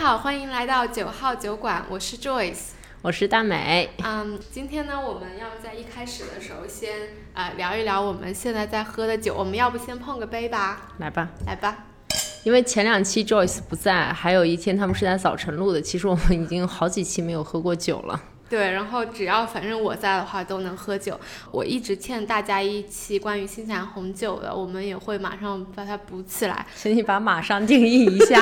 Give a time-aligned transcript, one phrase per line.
[0.00, 2.70] 好，欢迎来到九号酒馆，我是 Joyce，
[3.02, 3.90] 我是大美。
[4.02, 6.90] 嗯，今天呢，我们要在一开始的时候先
[7.34, 10.88] 呃聊一聊我们现在在喝的酒，我们要不先碰个杯吧？
[10.96, 11.84] 来吧，来吧。
[12.44, 18.18] 因为前两期 Joyce 不在，还有一天他们是在早晨录的，其实我们已经好几期没有喝过酒了。
[18.50, 21.18] 对，然后只要反正我在的话都能喝酒。
[21.52, 26.66] 我一直欠大家一期关于新西兰红酒的，我们也会马上把它补起来。
[26.74, 28.40] 请你把马上定义一下。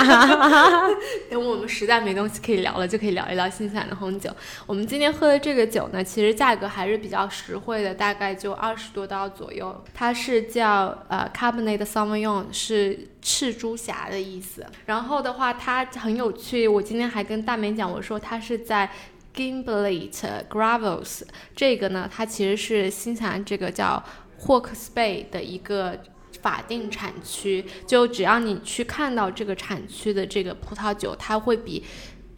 [1.30, 4.34] 等我们实在没东西可以聊了，就可以聊一聊新西兰的红酒。
[4.64, 9.84] 我们今天喝的这个酒呢，其实价格还是比较实惠的，大概就二十多刀左右。
[9.92, 14.64] 它是叫呃 Cabernet Sauvignon，是赤珠霞的意思。
[14.86, 16.66] 然后的话，它很有趣。
[16.66, 18.90] 我今天还跟大美讲，我说它是在。
[19.34, 21.22] Gimblett Gravels
[21.54, 24.02] 这个呢，它其实是新西兰这个叫
[24.40, 25.98] Hawke's Bay 的一个
[26.42, 27.64] 法定产区。
[27.86, 31.84] 就只要你去看到这个产区的这个葡萄酒，它会比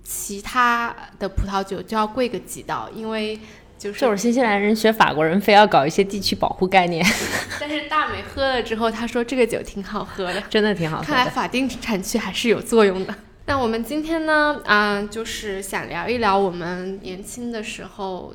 [0.03, 3.39] 其他的葡萄酒就要贵个几刀，因为
[3.79, 7.05] 就是就是新西兰人学法国人，非要搞一些地区保护概念。
[7.61, 11.05] 但是大美喝了之后，他说这个酒挺好喝的，真的挺好喝。
[11.05, 13.15] 看来法定产区还是有作用的。
[13.47, 18.35] 那我们今天呢，啊，就是想聊一聊我们年轻的时候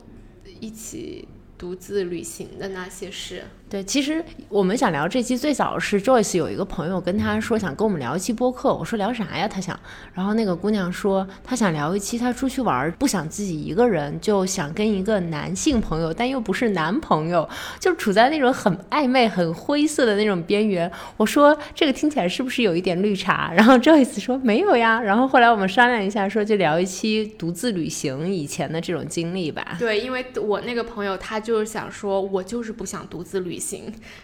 [0.59, 3.45] 一起独自旅行的那些事。
[3.75, 9.45] 对，其实我们想聊这期最早是 Joyce 有一个朋友跟他说想跟我们聊一期播客，我说聊啥呀？
[9.49, 9.77] 他想，
[10.13, 20.89] 然后那个姑娘说她想聊一期她出去玩不想自己一个人，就想跟一个男性朋友，但又不是男朋友，就处在那种很暧昧、很灰色的那种边缘。
[21.17, 23.51] 我说这个听起来是不是有一点绿茶？
[23.57, 25.01] 然后 Joyce 说没有呀。
[25.01, 29.75] 然后后来我们商量一下，说就聊一期独自旅行以前的这种经历吧。
[29.77, 33.59] 对，因为我那个朋友他就是想说，我就是不想独自旅。
[33.59, 33.64] 行，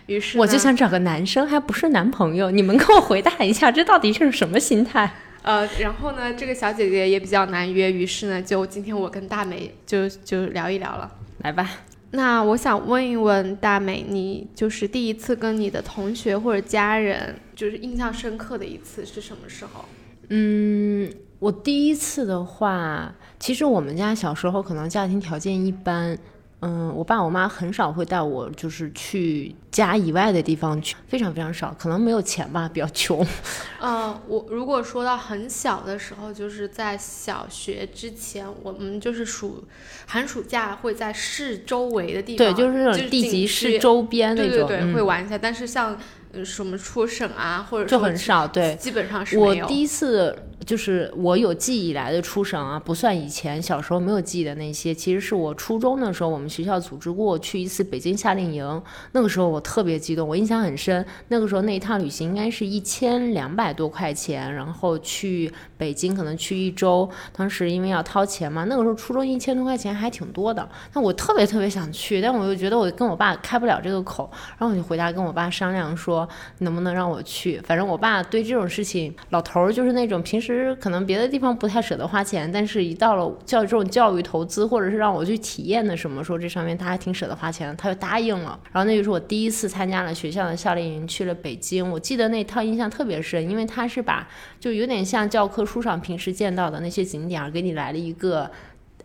[0.06, 2.52] 于是我就想找个男生，还不是男朋友。
[2.52, 5.11] 你们给我回答一下，这到底是什么心态？
[5.44, 11.11] 呃，然后呢，这个小姐姐也比较难约，于是呢，就今天我跟大美就就聊一聊了。
[11.39, 11.67] 来吧，
[12.11, 19.86] 那我想问一问大美，你就是第一次跟你的同学或者家人，就是印象深刻的一次是什么时候？
[20.30, 26.16] 嗯，我第一次的话，其实我们家小时候可能家庭条件一般。
[26.61, 33.26] 嗯，我爸我妈很少会带我，就是去家以外的地方去，非常非常少，可能没有钱吧，比较穷。
[33.82, 39.64] 嗯，我如果说到很小的时候，就是在小学之前，我们就是暑
[40.05, 45.36] 寒暑假会在市周围的地方，对，就是那种地级市周边那种，对对对，会玩一下。
[45.36, 45.98] 但是像
[46.43, 49.37] 什么出省啊，或者就很少，对，基本上是。
[49.37, 50.36] 我第一次。
[50.64, 54.93] 就是我有记忆以来的出省啊，不算以前小时候没有记忆的那些。
[54.93, 58.83] 其实是我初中的时候，我们学校组织过去一次北京夏令营，
[59.14, 61.03] 那个时候我特别激动，我印象很深。
[61.30, 67.09] 那个时候那一趟旅行应该是一千两百多块钱，然后去北京可能去一周。
[67.36, 70.69] 当时因为要掏钱嘛，那个时候初中一千多块钱还挺多的。
[70.93, 76.20] 那我特别特别想去，但我又觉得我跟我爸开不了这个口，然后我就回家跟我爸商量说，
[76.59, 77.59] 能不能让我去。
[77.65, 80.76] 反正我爸对这种事情，老头儿就是那种平时。
[80.76, 88.60] 可能别的地方不太舍得花钱，但是一到了教这种教育投资，或者是让我去体验的什么，说这上面他还挺舍得花钱的，他就答应了。
[88.71, 91.89] 然后那就是我第一次参加了学校的夏令营，去了北京。
[91.89, 94.27] 我记得那套印象特别深，因为他是把
[94.60, 98.49] 就有点像教科书上平时见到的那些景点，给你来了一个。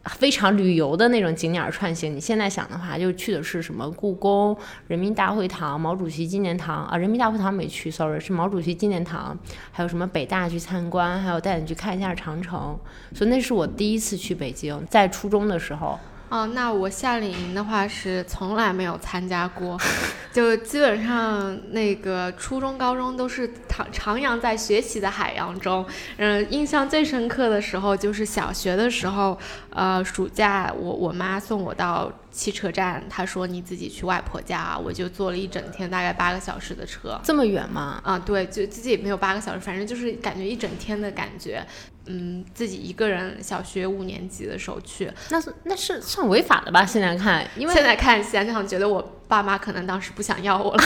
[0.06, 4.56] 非常旅游的那种景点串行，你现在想的话，就去的是什么故宫、
[4.86, 6.96] 人民大会堂、毛主席纪念堂啊？
[6.96, 9.36] 人民大会堂没去，sorry，是毛主席纪念堂。
[9.72, 12.78] 还有什么北大去参观，还有带你去看一下长城。
[13.14, 15.98] 所以那是我第一次去北京，在初中的时候。
[16.28, 19.78] 哦，那我夏令营的话是从来没有参加过，
[20.32, 25.86] 就基本上那个初中、高中都是徜徜徉在学习的海洋中。
[26.16, 29.38] 嗯，印象最深刻的时候就是小学的时候，
[29.70, 32.10] 呃，暑假我我妈送我到。
[32.36, 37.98] 汽车站，他说你自己去外婆家，我就坐了一整天，大概八个小时的车，这么远吗？
[38.04, 41.66] 啊，对，就自己也没有八个小时，反正就是感觉一整天的感觉。
[42.08, 46.86] 嗯，自己一个人，小学五年级的时候去，那是那是算违法的吧？
[46.86, 50.84] 现在看，因为现在看想想，觉得我爸妈可能当时不想要我了。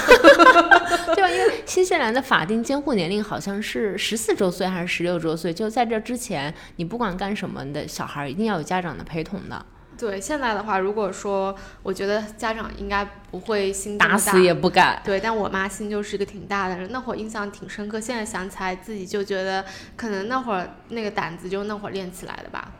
[1.15, 9.67] 对啊，因为新西兰的法定监护年龄好像是十四周岁还是十六周岁，就在这之前，你不管干什么的小孩一定要有家长的陪同的。
[10.01, 15.03] 对，现在的话，如果说，我觉得家长应该不会心打死也不敢。
[15.05, 18.01] 对，但我妈心就是一个挺大的人，那会儿印象挺深刻。
[18.01, 19.63] 现在想起来，自己就觉得
[19.97, 22.73] 可能那会儿那个胆子就那会儿练起来的吧。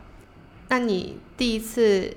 [0.69, 2.11] 那你第一次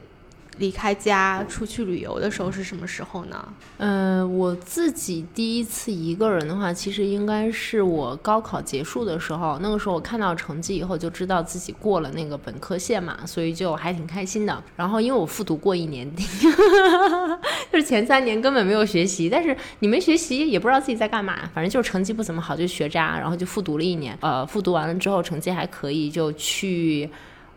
[0.59, 3.49] 离开家出去旅游的时候是什么时候呢？
[3.79, 9.59] 嗯，我自己第一次一个人的话，其实应该是我高考结束的时候。
[9.61, 14.62] 那个时候我看到成绩以后，就知道自己过了那个本科线嘛，所以就还挺开心的。
[14.77, 16.09] 然后因为我复读过一年，
[17.73, 24.17] 就是前三年根本没有学习，但是你没学习也不知道自己在干嘛，反正就是成绩不怎么好，就学渣，然后就复读了一年。
[24.21, 27.11] 呃，复读完了之后成绩还可以，就去。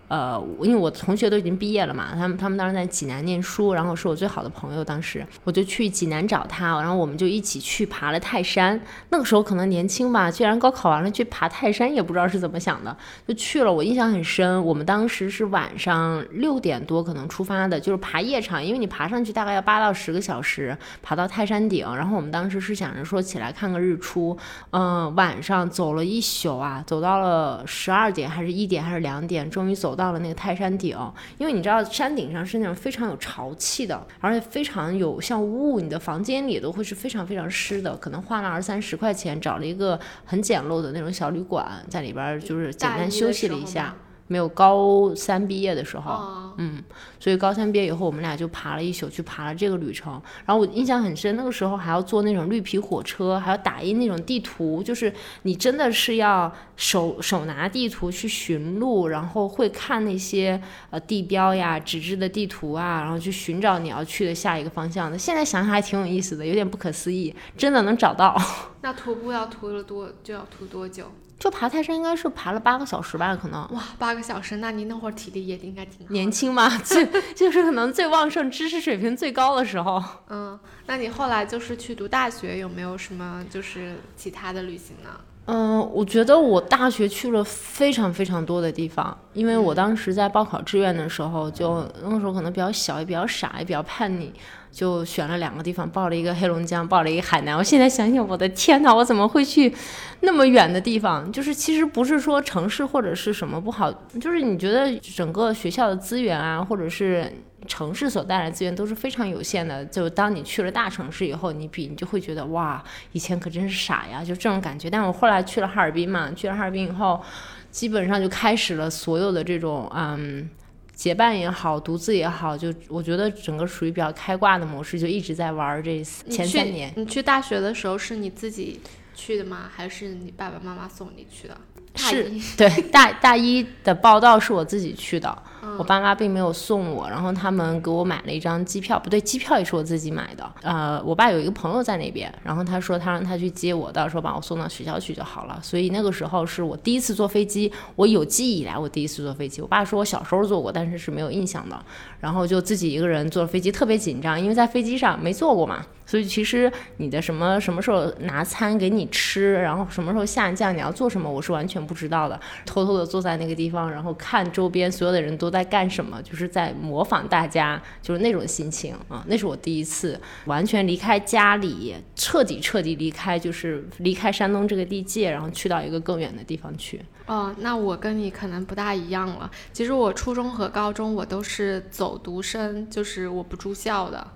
[0.08, 8.80] 呃，因为我同学都已经毕业了嘛，他们他们当时在济南念书，然后是我最好的朋友，当时我就去济南找他，然后我们就一起去爬了泰山。
[9.10, 12.96] 那个时候可能年轻吧，居然高考完了去爬泰山，也不知道是怎么想的，
[13.28, 13.74] 就去了。
[13.74, 21.86] 我印象很深，我们当时是晚上六点多可能出发的，就是爬夜场，因为你爬上去大概要八到十个小时，爬到泰山顶。
[21.98, 24.38] 然后我们当时是想着说起来看个日出，
[24.70, 29.97] 嗯，晚上走了一宿啊，走到了十二点还是一点还是两点，终于走。
[29.98, 30.96] 到了那个泰山顶，
[31.38, 37.98] 因为你知道山顶上是那种非常有潮气的，而且非常有像雾，你的房间里都会是非常非常湿的。
[37.98, 43.96] 可能花了二三十块钱找了一个很简陋的那种小旅馆，在里边就是简单休息了一下。
[44.28, 46.84] 没有高三毕业的时候，嗯，
[47.20, 50.22] 所以高三毕业以后，我们俩就爬了一宿，去爬了这个旅程。
[50.46, 55.14] 然后我印象很深，那个时候还要坐那种绿皮火车，还要打印那种地图，就是
[55.44, 65.18] 你真的是要手手拿地图去寻路，然后会看那些呃地标呀、纸质的地图啊，然后去寻找你要去的下一个方向的。
[65.18, 68.36] 现在想想还挺有意思的，有点不可思议，真的能找到。
[68.82, 71.12] 那徒步要徒了多就要徒多久？
[71.40, 73.62] 就爬泰山应该是爬了八个小时吧，可能。
[73.72, 80.04] 哇，八个小时，那你那会儿体力也应该挺年轻嘛，最 就是可能最旺盛、知识水平最高的时候。
[80.30, 85.10] 嗯，那你后来就是去读大学，有没有什么就是其他的旅行呢？
[85.48, 94.32] 嗯，我觉得我大学去了非常非常多的地方，因为我当时在报考志愿的时候，就那个时候可能比较小，也比较傻，也比较叛逆。
[94.70, 97.58] 就选了两个地方，报了一个黑龙江，报了一个海南。
[97.58, 99.74] 我现在想想，我的天哪，我怎么会去
[100.20, 101.32] 那么远的地方？
[101.32, 103.92] 就是其实不是说城市或者是什么不好，
[104.22, 107.32] 就是你觉得整个学校的资源啊，或者是
[107.68, 109.86] 城市所带来的资源都是非常有限的。
[109.86, 114.90] 就当你去了大城市以后，你比你就会觉得哇，以前可真是傻呀，就这种感觉。
[114.90, 117.22] 但我后来去了哈尔滨嘛，去了哈尔滨以后，
[117.70, 120.50] 基本上就开始了所有的这种嗯。
[120.98, 126.92] 结伴也好，独自也好，就我觉得整个属于比较开挂的模式，就一直在玩这前三年。
[126.96, 128.80] 你去大学的时候是你自己
[129.14, 129.70] 去的吗？
[129.72, 131.56] 还是你爸爸妈妈送你去的？
[131.94, 135.44] 是对大大一的报道是我自己去的，
[135.78, 140.50] 我爸妈并没有送我，然后他们给我买了一张机票，不对，机票也是我自己买的。
[140.62, 145.60] 呃，我爸有一个朋友在那边，然后他说他让他去接我，到时候把我送到学校去就好了。
[145.62, 149.62] 所以那个时候是我第一次坐飞机，我有记忆以来我第一次坐飞机。
[149.62, 151.80] 我爸说我小时候坐过，但是是没有印象的。
[152.20, 155.86] 然后就自己一个人坐飞机，特别紧张，因为在飞机上没坐过嘛。
[156.06, 162.40] 所以其实你的什么什么时候拿餐给你吃，然后什么时候下降，你要做什么，我是完全不知道的。
[162.66, 169.22] 偷偷的坐在那个地方，然后看周边所有的人都在干什么，就是在模仿大家，就是那种心情啊。
[169.28, 177.02] 那是我第一次完全离开家里，彻底彻底离开，就是离开山东这个地界，然后去到一个更远的地方去。
[177.26, 179.52] 哦，那我跟你可能不大一样了。
[179.74, 184.28] 其实我初中和高中我都是走读生，就是我不住校的。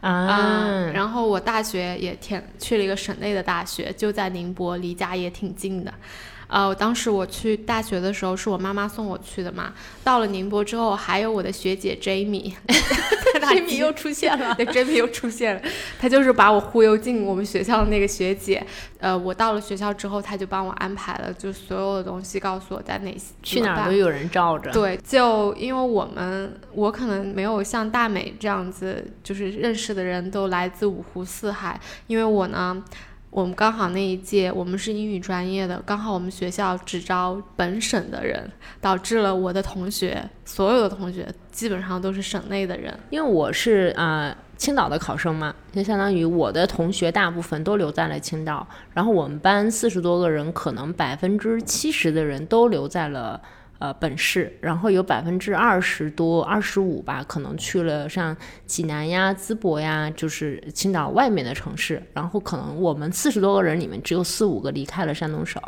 [0.00, 5.92] 啊，然后我大学也填去了一个省内的大学，就在宁波，离家也挺近的。
[6.50, 9.72] 呃，当时我去大学的时候是我妈妈送我去的嘛。
[10.02, 15.62] 到了宁波之后，还有我的学姐 Jamie，Jamie 又出现了， 对，Jamie 又出现了。
[15.98, 18.66] 她就是把我忽悠进我们学校的那个学姐。
[18.98, 24.70] 呃，我到了学校之后，她就帮我安排了，就所有的东西，告诉我在哪去哪儿都有人罩着。
[24.72, 32.82] 对，就因为我们，我可能没有像大美这样子，就是认识的人都来自五湖四海，因为我呢。
[33.30, 42.92] 我们刚好那一届，我们是英语专业的，刚好我们学校只招本省的人，导致了我的同学，所有的同学基本上都是省内的人。
[43.10, 53.40] 因为我是啊青岛的考生嘛，就相当于我的同学大部分都留在了青岛，然后我们班四十多个人，可能百分之七十的人都留在了。
[53.80, 62.02] 呃，本市，然后有百分之二十多、二十五吧，可能去了像济南呀、淄博呀，就是青岛外面的城市。
[62.12, 65.58] 然后可能我们四十多个人里面，只有四五个离开了山东省，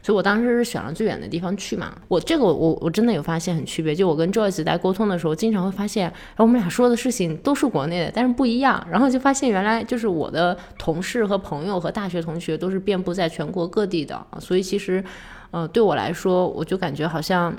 [0.00, 1.96] 所以我当时是选了最远的地方去嘛。
[2.06, 8.86] 我这个我我真的有发现很区别，就我跟 Joyce 在沟通的时候，经常会发现，然后我们俩说的事情都是国内的，但是不一样。
[8.88, 15.02] 然后就发现原来就是我的同事和朋友和大学同学都是遍布在全国各地的，所以其实。
[15.50, 17.54] 呃，对我来说，我就感觉好像，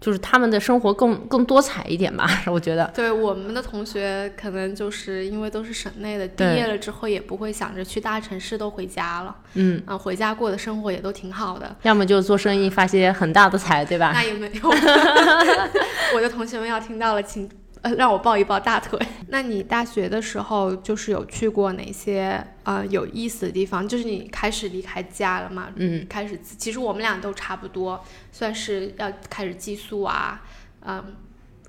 [0.00, 2.90] 就是他们的生活更更多彩一点吧， 我觉得。
[2.94, 9.34] 对我们的同学，可能就是因为都是省内的，毕业了之后也不会想着去大城市，都回家了。
[9.54, 11.74] 嗯，啊，回家过的生活也都挺好的。
[11.82, 14.12] 要么就做生意发些很大的财，对吧？
[14.14, 14.68] 那也没有，
[16.14, 17.48] 我的同学们要听到了，请
[17.84, 18.98] 呃让我抱一抱大腿。
[19.28, 23.86] 那你大学的时候，就是有去过哪些呃有意思的地方？
[23.86, 25.70] 就是你开始离开家了嘛？
[25.76, 30.42] 嗯，开始，其实我们俩都差不多，算是要开始寄宿啊，
[30.80, 31.14] 嗯，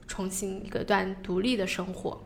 [0.08, 2.24] 重新一个段独立的生活。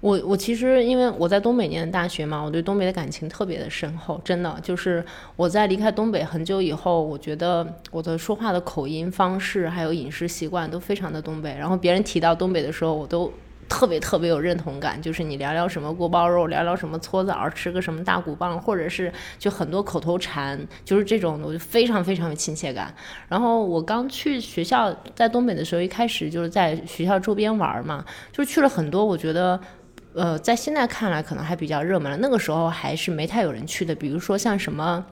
[0.00, 11.52] 我我其实因为我在东北念的大学嘛，我对东北的感情特别的深厚，真的就是我在离开东北很久以后，我觉得我的说话的口音方式还有饮食习惯都非常的东北。
[11.58, 13.32] 然后别人提到东北的时候，我都
[13.68, 15.02] 特别特别有认同感。
[15.02, 22.94] 就是你聊聊什么锅包肉，聊聊什么搓澡，吃个什么大骨棒，或者是就很多口头禅，就是这种的，我就非常非常有亲切感。
[23.26, 29.60] 然后我刚去学校，在东北的时候，一开始就是在学校周边玩嘛，就去了很多，我觉得。
[30.14, 33.94] 呃，在现在看来可能还比较热门了，那个时候还是没太有人去的。
[33.94, 35.04] 比如说像什么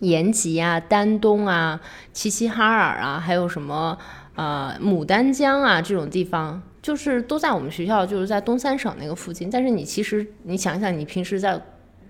[0.00, 1.80] 延吉啊、丹东啊、
[2.12, 3.96] 齐齐哈尔啊，还有什么
[4.34, 9.48] 呃牡丹江啊这种地方，就是都在我们学校，就是在东三省那个附近。
[9.48, 11.60] 但是你其实你想想，你平时在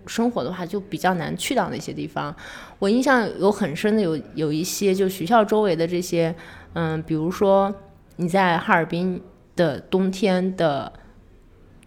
[0.07, 2.35] 生活的话，就比较难去到那些地方。
[2.79, 6.35] 我印象有很深的有有一些，就学校周围的这些，
[6.73, 7.75] 嗯，比如说
[8.17, 9.21] 你在哈尔滨
[9.57, 10.91] 的冬天的。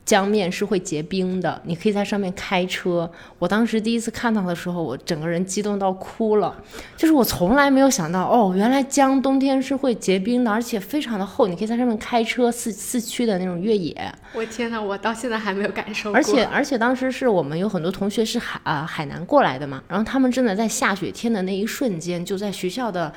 [0.07, 3.11] 江面是会结冰的，你可以在上面开车。
[3.37, 6.55] 我当时第一次看到的时候，我整个人激动到哭了。
[6.95, 13.93] 就是我从来没有想到，哦，原来江冬天是会结冰的，而且非常的厚，你可以在上面开车四四驱的那种越野。
[14.33, 16.15] 我天呐，我到现在还没有感受过。
[16.15, 23.11] 而且而且当时是我们有很多同学是海啊、海南过来的嘛，然后他们真的在下雪天的那一瞬间，就在学校的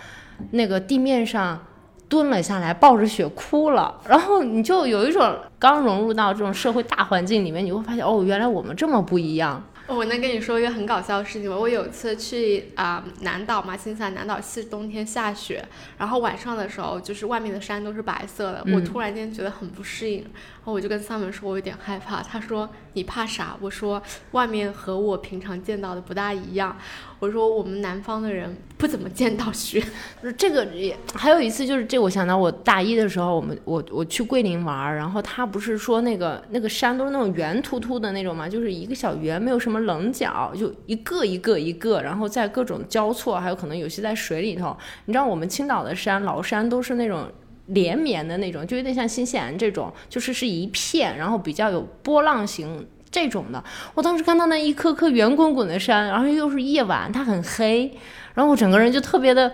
[0.51, 1.65] 那个地面上。
[2.11, 9.65] 蹲了下来，抱着雪哭了，然后你就有一种刚融入到这种社会大环境里面，你会发现哦，原来我们这么不一样。
[9.87, 11.57] 我能跟你说一个很搞笑的事情吗？
[11.59, 15.65] 我有一次去啊、南岛嘛，新西兰南岛是冬天下雪，
[15.99, 20.25] 然后晚上的时候就是外面的山都是白色的，我突然间觉得很不适应，
[20.61, 23.57] 然后我就跟 Simon 说我有点害怕，他说你怕啥？
[23.63, 24.01] 我说
[24.33, 26.77] 外面和我平常见到的不大一样，
[27.19, 29.83] 我说我们南方的人不怎么见到雪。
[30.37, 44.77] 这个也还有一次，就是这我想到我大一的时候，我们我我去桂林玩，然后他不是说那个那个山都是那种圆秃秃的那种嘛，就是一个小圆，没有什么棱角，就一个一个一个，然后在各种交错，还有可能有些在水里头。
[45.07, 47.27] 你知道我们青岛的山崂山都是那种。
[47.71, 53.63] 连绵的那种，就有点像新西兰这种，就是是一片，然后比较有波浪形这种的。
[53.95, 57.93] 我当时看到那一颗颗圆滚滚的山，然后又是夜晚，它很黑，
[58.35, 59.53] 然后我整个人就特别的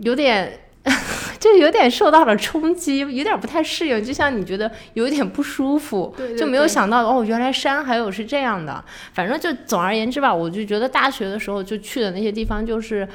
[0.00, 0.60] 有点，
[1.40, 8.84] 就有点受到了冲击，有点不太适应，就像你觉得有一点不舒服，对就没有想到哦，原来山还有是这样的。
[9.12, 13.06] 反正就总而言之吧，我就觉得大学的时候就去的那些地方，就是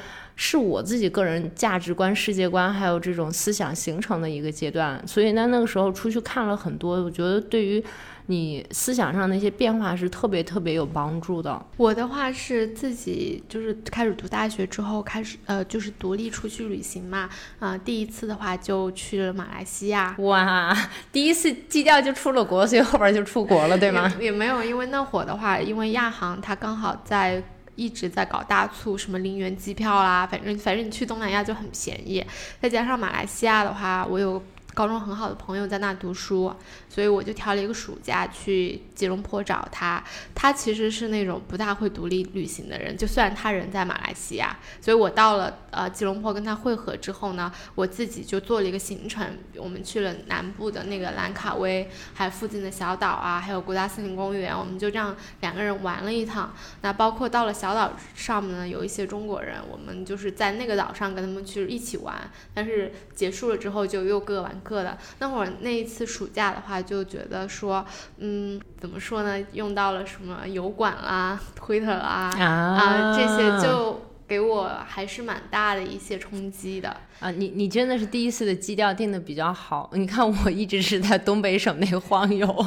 [0.42, 5.06] 是我自己个人价值观、世界观还有这种思想形成的一个阶段。
[5.06, 7.84] 所以呢，那个时候出去看了很多，我觉得对于
[8.24, 11.62] 你思想上的一些变化是特别特别有帮助的。
[11.76, 17.28] 我的话是自己就是开始读大学之后开始呃就是独立出去旅行嘛，
[17.58, 20.74] 啊、第一次的话就去了马来西亚，哇，
[21.12, 24.10] 第一次基调就出了国，所以后边就出国了，对吗？
[24.18, 24.24] 也？
[24.24, 27.42] 也没有，因为那会儿的话，因为亚航它刚好在。
[27.80, 32.22] 一直在搞大促，什么零元机票啦，反正反正你去东南亚就很便宜。
[32.60, 34.42] 再加上马来西亚的话，我有
[34.74, 36.54] 高中很好的朋友在那读书，
[36.88, 40.02] 所以我就挑了一个暑假去吉隆坡找他。
[40.34, 56.54] 他其实是那种不大会独立旅行的人，就算他人在马来西亚，所以我到了呃吉隆坡跟他会合之后呢，我自己就做了一个行程，我们去了南部的那个兰卡威，还有附近的小岛啊，还有国家森林公园，我们就这样两个人玩了一趟。
[56.82, 64.96] 那包括到了小岛上面呢，有一些中国人，我们就是在那个岛上跟他们去一起玩，但是结束了之后就又各玩各的。
[65.18, 67.84] 那会儿那一次暑假的话，就觉得说，
[68.18, 76.96] 嗯，怎么说呢，用到了什么油管啦、Twitter 啦啊啊这些，就给我还是蛮大的一些冲击的。
[77.20, 79.90] 啊，你你真的是第一次的基调定的比较好。
[79.92, 82.46] 你看，我一直是在东北省内晃悠。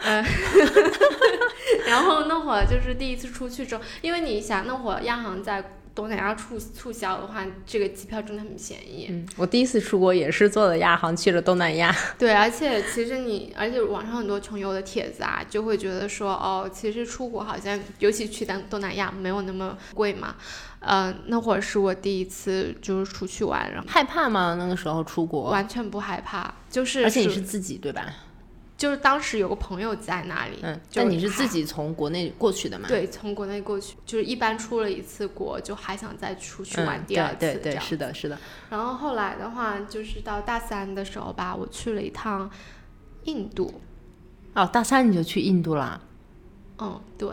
[1.86, 5.62] 然后那会儿就是第一次出去之后，因为你想那会儿央行在
[6.00, 9.06] 东南亚促促销的话，这个机票真的很便宜。
[9.10, 11.94] 嗯，我第一次出国也是坐的亚航去了东南亚。
[12.18, 20.34] 对，而且其实你，而且网上很多穷游的帖子啊，就会觉得说，哦，其实出国好像，尤其去东东南亚没有那么贵嘛。
[20.80, 24.56] 嗯，那会儿是我第一次就是出去玩，然后害怕吗？
[24.58, 28.06] 那个时候出国完全不害怕，就是而且你是自己对吧？
[28.80, 32.88] 就是当时有个朋友在那里，嗯，就你是自己从国内过去的嘛？
[32.88, 38.38] 对，从国内过去，就是一般出了一次国，就还想再出去嗯，玩第二次，对对是的，是的。
[38.70, 42.50] 然后后来的话，就是到大三的时候吧，我去了一趟
[43.24, 43.82] 印度。
[44.54, 46.00] 哦，大三你就去印度啦，
[46.78, 47.28] 嗯，对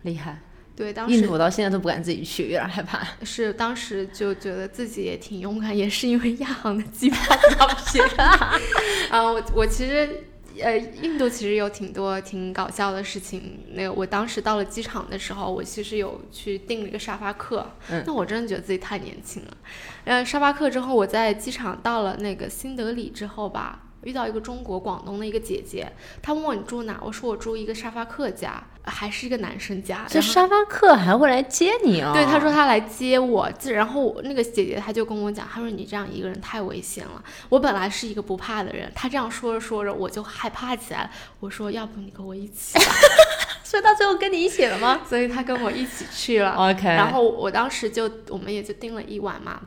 [0.00, 0.40] 厉害。
[0.74, 3.06] 对，当时印度我到现在都不敢自己去，有点害怕。
[3.22, 7.18] 是当时就觉得自己也挺勇敢，也是因为亚航的机票
[7.50, 8.10] 比较便宜。
[9.12, 10.24] 啊，我我其实。
[10.60, 13.60] 呃，印度其实有挺多挺搞笑的事情。
[13.72, 17.66] 那个，我当时到了机场的时候，我其实有去订了一个沙发客。
[17.90, 19.56] 嗯那我真的觉得自己太年轻了。
[20.04, 25.90] 呃，沙发客之后，我在机场到了那个新德里之后吧，遇到一个中国广东的一个姐姐，
[26.22, 30.06] 她问我你住哪，我说我住一个沙发客家，还是一个男生家。
[30.08, 32.12] 这沙发客还会来接你哦？
[32.14, 37.20] 对，他说他来接我，自然后我那个姐姐她就跟我讲，她说你这样一个人太危险了。
[37.48, 41.10] 我本来是一个不怕的人，她这样说着说着我就害怕起来了。
[41.40, 42.84] 我说要不你跟我一起吧，
[43.64, 46.52] 所以到最后跟你一起了吗所以她跟我一起去了。
[46.52, 49.60] ？OK，然后我当时就我们也就订了一晚嘛，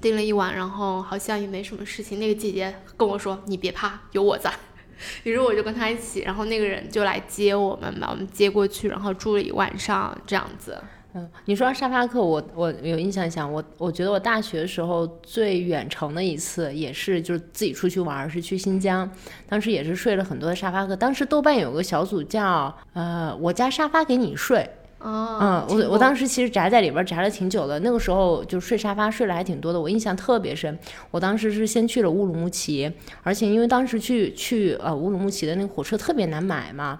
[0.00, 2.18] 订了一晚，然后好像也没什么事情。
[2.18, 4.52] 那个姐姐跟我说你别怕，有我在。
[5.22, 10.76] 于是我就跟她一起，然后那个人就来接我们把我们接过去，然后住了一晚上这样子。
[11.14, 19.10] 嗯，你说沙发客，我我有印象想，我我觉得我大学的时候最远程的一次也是就是自己出去玩，是去新疆，
[19.48, 20.94] 当时也是睡了很多的沙发客。
[20.94, 24.68] 当时豆瓣有个小组叫呃我家沙发给你睡，
[25.00, 30.76] 哦，嗯，我我当时其实宅在里边儿宅了挺久的，那个时候就睡沙发睡了还挺多的，我印象特别深。
[31.12, 36.98] 我当时是先去了乌鲁木齐，而且因为当时去去呃乌鲁木齐的那个火车特别难买嘛，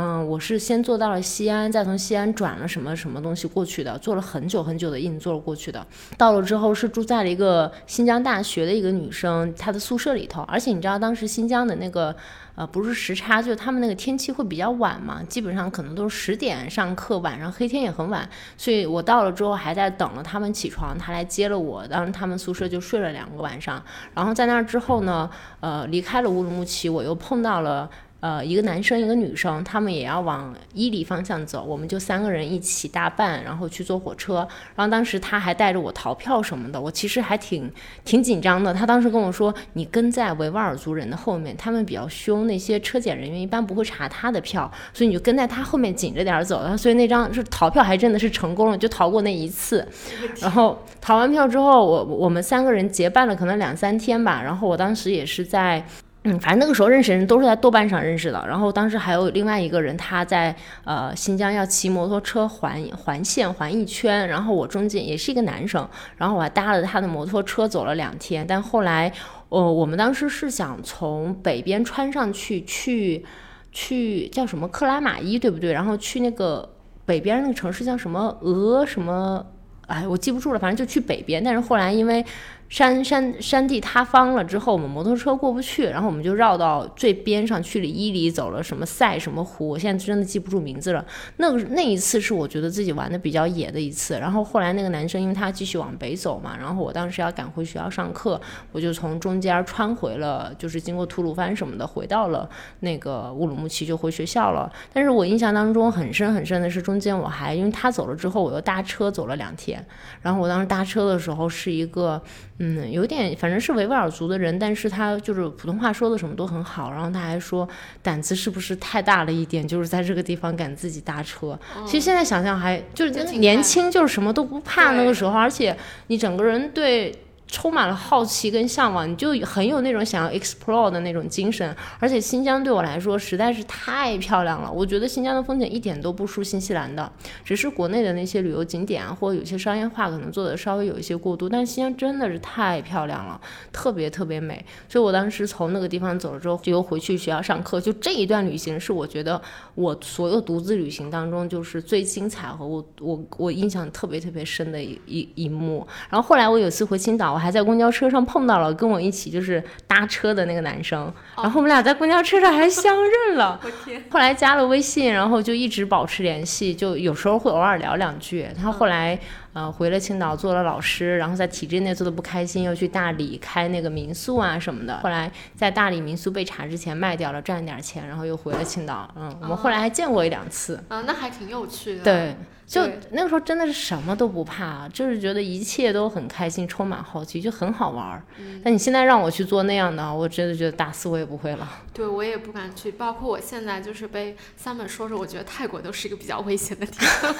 [0.00, 5.84] 嗯，我是先坐到了西安，再从西安转了什么什么东西过去的，坐了很久很久的硬座过去的。
[6.16, 12.14] 到了之后是住在了一个新疆大学的一个女生她的宿舍里头，而且你知道当时新疆的那个。
[12.54, 23.80] 呃，不是时差，就是他们那个天气会比较晚嘛，基本上可能都是十点上课，晚上黑天也很晚，所以我到了之后还在等了他们起床，他来接了我，当时他们宿舍就睡了两个晚上，
[24.12, 27.88] 然后在那之后呢，呃，离开了乌鲁木齐，我又碰到了。
[28.20, 34.38] 呃，一个男生，一个女生，他们也要往伊犁方向走，我们就三个人一起搭伴，然后去坐火车。
[34.74, 37.72] 然后当时他还带着我逃票什么的，我其实还挺
[38.04, 38.74] 挺紧张的。
[38.74, 49.86] 他当时跟我说：“你跟在维吾尔族人的后面，他们比较凶，那些车检人员一般不会查他的票，所以你就跟在他后面紧着点儿走。”然后所以那张是逃票还真的是成功了，就逃过那一次。
[50.42, 54.42] 然后逃完票之后，我我们三个人结伴了可能两三天吧。
[54.42, 55.86] 然后我当时也是在。
[56.24, 58.44] 嗯，反正那个时候认识人都是在豆瓣上认识的。
[58.46, 60.54] 然后当时还有另外一个人，他在
[60.84, 68.44] 呃新疆要骑摩托车环环线环一圈，然后我中间也是一个男生，然后我还搭了他的摩托车走了两天。
[68.46, 69.12] 但后来，
[69.48, 73.24] 呃，我们当时是想从北边穿上去，去
[73.70, 75.72] 去叫什么克拉玛依，对不对？
[75.72, 76.68] 然后去那个
[77.06, 79.46] 北边那个城市叫什么俄什么？
[79.86, 81.42] 哎，我记不住了，反正就去北边。
[81.42, 82.22] 但是后来因为
[82.68, 91.04] 山山山地塌方了之后，我们摩托车过不去，然后我们就绕到最边上去了伊犁，走了什么塞什么湖，我现在真的记不住名字了。
[91.38, 94.18] 那个那一次是我觉得自己玩的比较野的一次。
[94.18, 98.38] 然后后来那个男生因为他继续往北走嘛，然后我当时要赶回学校上课，
[98.72, 102.48] 我就从中间穿回了，就是经过吐鲁番什么的，回到了
[102.80, 104.70] 那个乌鲁木齐就回学校了。
[104.92, 109.82] 但是我印象当中很深很深的是，中间我还因为他走了之后，我又搭车走了两天。
[110.20, 112.20] 然后我当时搭车的时候是一个，
[112.58, 116.90] 嗯，有点反正是维吾尔族的人，但是他就是普通话说的什么都很好。
[116.90, 117.68] 然后他还说
[118.02, 121.58] 胆子是不是太大了一点，就是在这个地方敢自己搭车。
[121.86, 125.76] 其实现在想想还就是年轻，就是什么都不怕那个时候，而且
[126.08, 127.14] 你整个人对。
[127.48, 131.74] 充满了好奇跟向往，你就很有那种想要 explore 的那种精神。
[131.98, 137.10] 而且新疆对我来说实在是太漂亮了，我觉得新疆的风景一点都不输新西兰的，
[137.44, 143.40] 只是国内的那些旅游景点啊，或者有些商业化可能做的稍微有一些过度，但新疆真的是太漂亮了，
[143.72, 144.62] 特别特别美。
[144.88, 147.80] 所以我当时从那个地方走了之后，就又回去学校上课。
[147.80, 149.40] 就这一段旅行是我觉得
[149.74, 155.86] 我所有独自旅行当中就是最精彩和我我我印象特别特别深的一一一幕。
[156.10, 163.56] 然后后来我有次回青岛，我我还在公交车上碰到了跟我一起就是搭车的那个男生，然后我们俩在公交车上还相认了。
[163.62, 168.48] 我天，后来加了微信，然后就一直保持联系，就有时候会偶尔聊两句。
[168.60, 169.16] 他后来
[169.52, 174.98] 呃回了青岛做了老师，然后在体制内做的不开心，又去大理开那个民宿啊什么的。
[174.98, 179.08] 后来在大理民宿被查之前卖掉了，赚了点钱，然后又回了青岛。
[179.14, 180.82] 嗯，我们后来还见过一两次。
[180.88, 182.02] 啊，那还挺有趣的。
[182.02, 182.34] 对。
[182.68, 188.22] 就那个时候真的是什么都不怕，就是觉得一切都很开心，充满好奇，就很好玩儿。
[188.62, 191.66] 但你现在让我去做那样的，我真的觉得打死我也不会了。
[191.94, 197.34] 对我也不敢去，包括我现在就是被 Simon 说说，我觉得泰国都是一个比较危险的地方。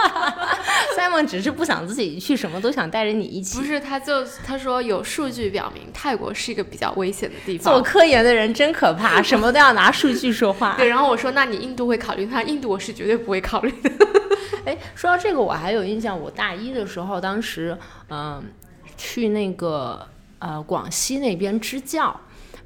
[0.96, 3.64] Simon 只是不想自己去，什么都想带着你一起不。
[3.64, 7.82] 是，他就他说有数据表明泰国是一个比较危险的地方做。
[7.82, 10.76] 科研的人真可怕，什么都要拿数据说话。
[10.78, 12.26] 对，然后我说那你印度会考虑？
[12.26, 13.90] 他说印度我是绝对不会考虑的。
[14.64, 17.76] 哎，说到这个，我还有印象，我大一的时候，当时
[18.08, 18.42] 嗯、
[18.96, 20.06] 去那个
[20.38, 22.18] 呃广西那边支教。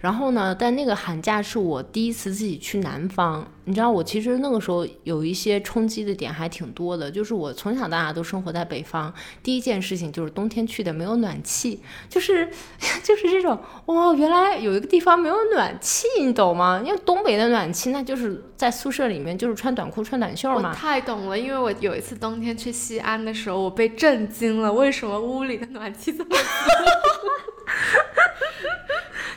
[0.07, 3.45] 然后呢，但那个寒假是我第一次自己去南方。
[3.65, 12.49] 你知道，我其实那个时候有一些冲击的点还挺多的，就是我从小到大都生活在北方，第一件事情就是冬天去的没有暖气，就是
[13.03, 16.81] 就是这种哇，原来有一个地方没有暖气，你懂吗？
[16.87, 26.31] 因为东北的暖气那就是在宿舍里面就是穿短裤穿短袖我嘛，太懂了，因为我有一次冬天去西安的时候，我被震惊了，为什么屋里的暖气这么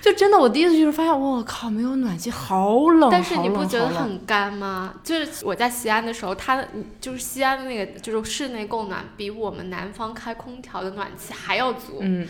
[0.02, 3.10] 就真的，我第一次就是发现，我靠，没有暖气，好冷。
[3.12, 4.94] 但是你不觉得很干吗？
[5.04, 6.64] 就是我在西安的时候，它
[7.02, 12.28] 就是西安的那个就是室内供暖比我们南方开空调的暖气还要足，嗯，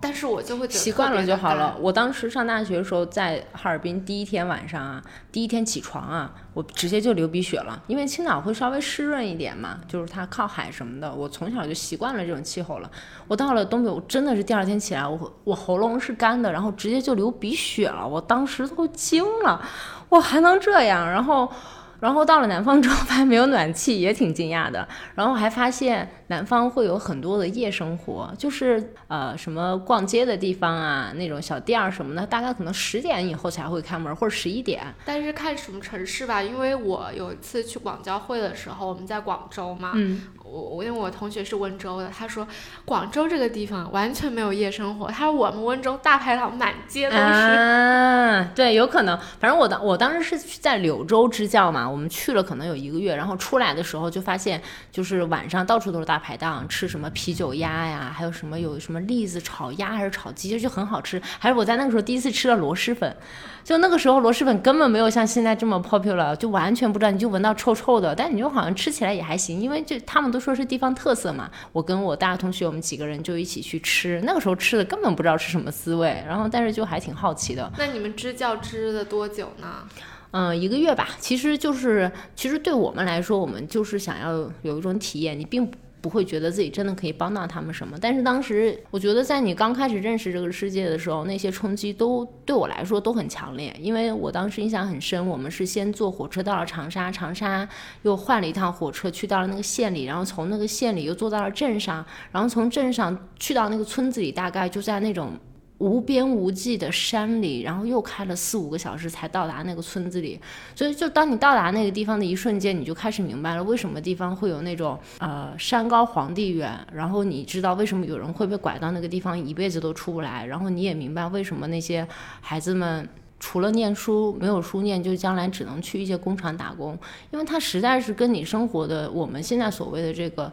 [0.00, 1.76] 但是我就会习惯了就好了。。
[1.78, 12.90] 我当时上大学的时候，在哈尔滨第一天晚上啊，第一天起床啊，我直接就流鼻血了，因为青岛会稍微湿润一点嘛，就是它靠海什么的，我从小就习惯了这种气候了。
[13.28, 19.62] 我到了东北，我真的是第二天起来，我我喉咙是干的，然后直接就流鼻血了，我当时都惊了，
[20.08, 21.06] 我还能这样？
[21.10, 21.52] 然后。
[22.00, 24.86] 然后到了南方之后，发现没有暖气，也挺惊讶的。
[25.14, 34.82] 然后还发现南方会有很多的夜生活，就是呃什么逛街的地方啊，那种小店儿什么的，大概可能十点以后才会开门，或者十一点。
[35.04, 42.46] 但是看什么城市吧，因为我有一次去广交会的时候，我们在广州嘛，嗯，我我因为我同学是温州的，他说
[42.84, 47.22] 广州这个地方完全没有夜生活，他说我们温州大排档满街都是。
[47.22, 49.16] 啊，对，有可能。
[49.38, 54.60] 反正我当我当时是在柳州支教嘛，我们去了可能有一个月，然后出来的时候就发现，
[54.90, 61.22] 就是晚上到处都是大排档，吃什么啤酒鸭呀，还有什么有什么栗子炒鸭还是炒鸡，就很好吃。
[61.38, 63.16] 还是我在那个时候第一次吃了螺蛳粉，
[63.62, 71.50] 就那个时候螺蛳粉根本没有像现在这么 popular，就完全不知道，你就闻到臭臭的，但你就好像吃起来也还行，因为就他们都说是地方特色嘛。
[71.72, 77.70] 我跟我大学同学我们几个人就一起去吃，那个时候吃的根本不知道是什么滋味，然后但是就还挺好奇的。
[77.78, 79.84] 那你们支教支的多久呢？
[80.32, 85.68] 嗯，一个月吧，其实就是，其实对我们来说，我们就是想要有一种体验，你并
[86.00, 87.96] 不会觉得自己真的可以帮到他们什么。
[88.00, 97.68] 但是当时，我觉得在你刚开始认识这个世界的时候，那些冲击都对我来说都很强烈，因为我当时印象很深，我们是先坐火车到了长沙，长沙
[98.02, 105.32] 又换了一趟火车去到了那个县里，然后从那个县里又坐到了镇上，然后从镇上去到那个村子里，大概就在那种。
[105.80, 110.38] 无边无际的山里，然后又开了四五个小时才到达那个村子里，
[110.74, 122.06] 所以就当你到达那个地方的一瞬间，你就开始明白了为什么地方会有那种呃山高皇帝远，然后你知道为什么有人会被拐到那个地方一辈子都出不来，然后你也明白为什么那些
[122.40, 123.08] 孩子们。
[123.42, 126.92] 除了念书没有书念，就将来只能去一些工厂打工，
[127.30, 130.52] 因为它实在是跟你生活的我们现在所谓的这个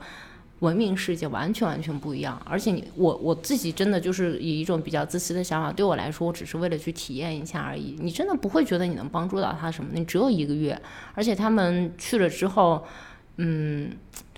[0.59, 2.41] 文明世界完全完全不一样。
[2.45, 7.95] 而且你我我自己真的就是以一种比较自私的想法，对我来说，我只是为了去体验一下而已。
[7.99, 10.79] 你真的不会觉得你能帮助到他什么，你只有一个月，
[11.13, 12.85] 而且他们去了之后，
[13.37, 13.91] 嗯。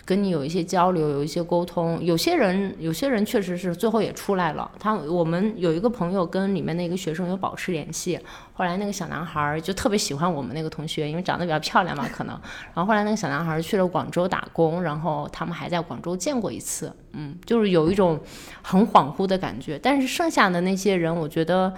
[0.09, 2.03] 跟你有一些交流，有一些沟通。
[2.03, 4.71] 有些人，有些人确实是最后也出来了。
[4.79, 8.19] 他我们有一个朋友跟里面的一个学生有保持联系。
[8.53, 12.33] 后来那个小男孩儿就特别喜欢我们那个同学，因为长得比较漂亮嘛，可能。
[12.73, 16.91] 然后后来那个小男孩儿去了广州打工，然后他们还在广州见过一次。
[17.11, 18.19] 嗯，就是有一种
[18.63, 19.77] 很恍惚的感觉。
[19.77, 21.71] 但是剩下的那些人，我觉得。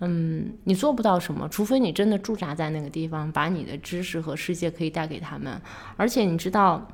[0.00, 5.58] 嗯，你做不到什么，除非你真的驻扎在那个地方，把你的知识和世界可以带给他们。
[5.96, 6.86] 而且你知道，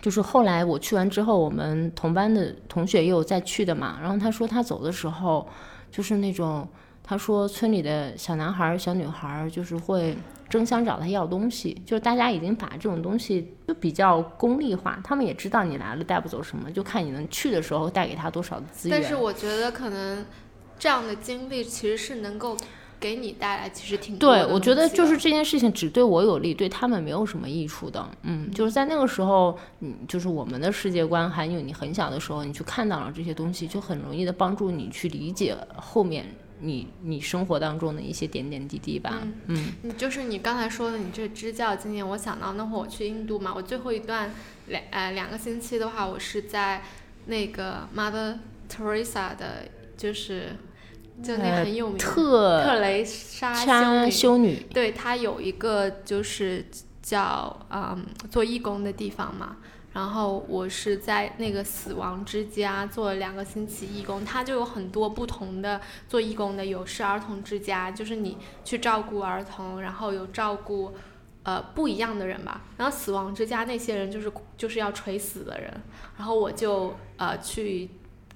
[0.00, 3.98] 就是后来我去完之后，我们同班的同学也有再去的嘛。
[4.00, 5.46] 然后他说他走的时候，
[5.90, 6.66] 就是那种
[7.02, 10.16] 他说村里的小男孩儿、小女孩儿就是会
[10.48, 18.98] 争相找他要东西，就是大家已经把这种东西就比较功利化，他们也知道你来了带不走什么，就看你能去的时候带给他多少的资源。
[18.98, 20.24] 但是我觉得可能
[20.78, 22.56] 这样的经历其实是能够
[23.00, 28.06] 给你带来其实挺多对，我觉得就是这件事情只对我有利，对他们没有什么益处的。
[28.22, 36.26] 嗯，就是在那个时候，嗯，就是我们的世界观，还有你很小的时候，你去看到了这些东西，就很容易的帮助你去理解后面
[36.60, 39.22] 你你生活当中的一些点点滴滴吧。
[39.46, 44.30] 嗯你就是你刚才说的，你这支教经验，我想到那会儿我去印度嘛，我最后一段
[44.66, 46.82] 两呃两个星期的话，我是在
[47.26, 48.38] 那个 Mother
[48.70, 50.56] Teresa 的，就是
[51.22, 56.64] 就那呃很有名的特特蕾莎莎修修女，女，对，她有一个就是
[57.02, 59.56] 叫嗯做义工的地方嘛。
[59.92, 70.94] 然后我是在那个死亡之家做了两个星期义工，它就有很多不同的做义工的，有是儿童之家，就是你去照顾儿童，然后有照顾
[71.42, 72.62] 呃不一样的人吧。
[72.76, 75.82] 然后死亡之家那些人就是就是要垂死的人，
[76.16, 77.90] 然后我就呃去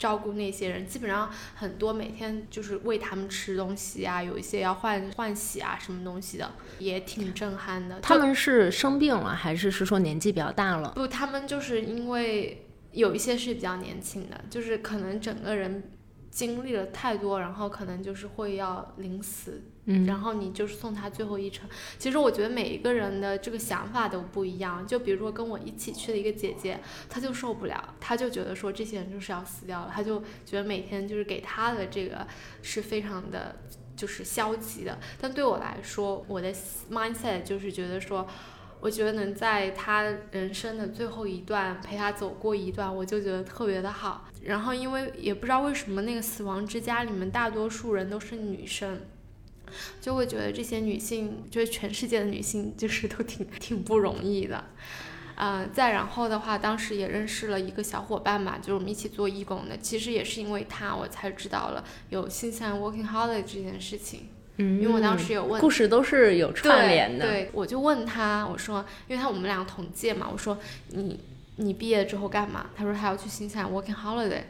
[0.04, 7.98] 照顾那些人，基本上很多每天就是喂他们吃东西啊，有一些要换换洗啊什么东西的，也挺震撼的。
[8.00, 10.92] 他们是生病了，还是是说年纪比较大了？
[10.94, 15.84] 不，他们就是因为有一些是比较年轻的，就是可能整个人
[16.30, 21.68] 经历了太多，然后可能就是会要临死，嗯然后你就是送他最后一程。
[21.98, 24.86] 其实我觉得每一个人的这个想法都不一样。
[24.86, 32.26] 就比如说跟我一起去的一个姐姐，她就受不了，她就觉得说这些人就是要死掉了，她就觉得每天就是给她的这个
[32.62, 33.56] 是非常的。
[33.96, 36.52] 就是消极的，但对我来说，我的
[36.90, 38.26] mindset 就是觉得说，
[38.80, 44.28] 我觉得能在他人生的最后一段陪他走过一段，我就觉得特别的好。
[44.42, 49.00] 然后因为也不知道为什么那个死亡之家里面大多数人都是女生，
[50.00, 54.64] 就会觉得这些女性，就是全世界的女性，就是都挺挺不容易的。
[55.36, 59.76] 嗯、再然后的话，当时也认识了一个小伙伴嘛，就是我们一起做义工的。
[59.78, 64.28] 其实也是因为他，我才知道了有新西兰 Working Holiday 这件事情。
[64.58, 67.26] 嗯，因为我当时有问故事都是有串联的。
[67.26, 70.56] 对，对，我就问他，我说，因为他我们俩同届嘛，我说
[70.90, 71.18] 你
[71.56, 72.70] 你毕业之后干嘛？
[72.76, 74.42] 他说他要去新西兰 working holiday。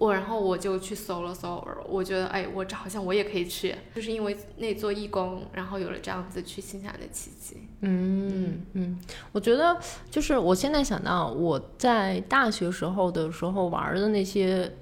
[0.00, 7.58] 我然后我就去搜了搜，我觉得哎，我这好像我也可以去，就是因为那做义工，然后有了这样子去新西兰的契机。
[7.82, 8.98] 嗯嗯，
[9.30, 9.78] 我觉得
[10.10, 14.72] 就是我现在想到我在大学时候的时候玩的那些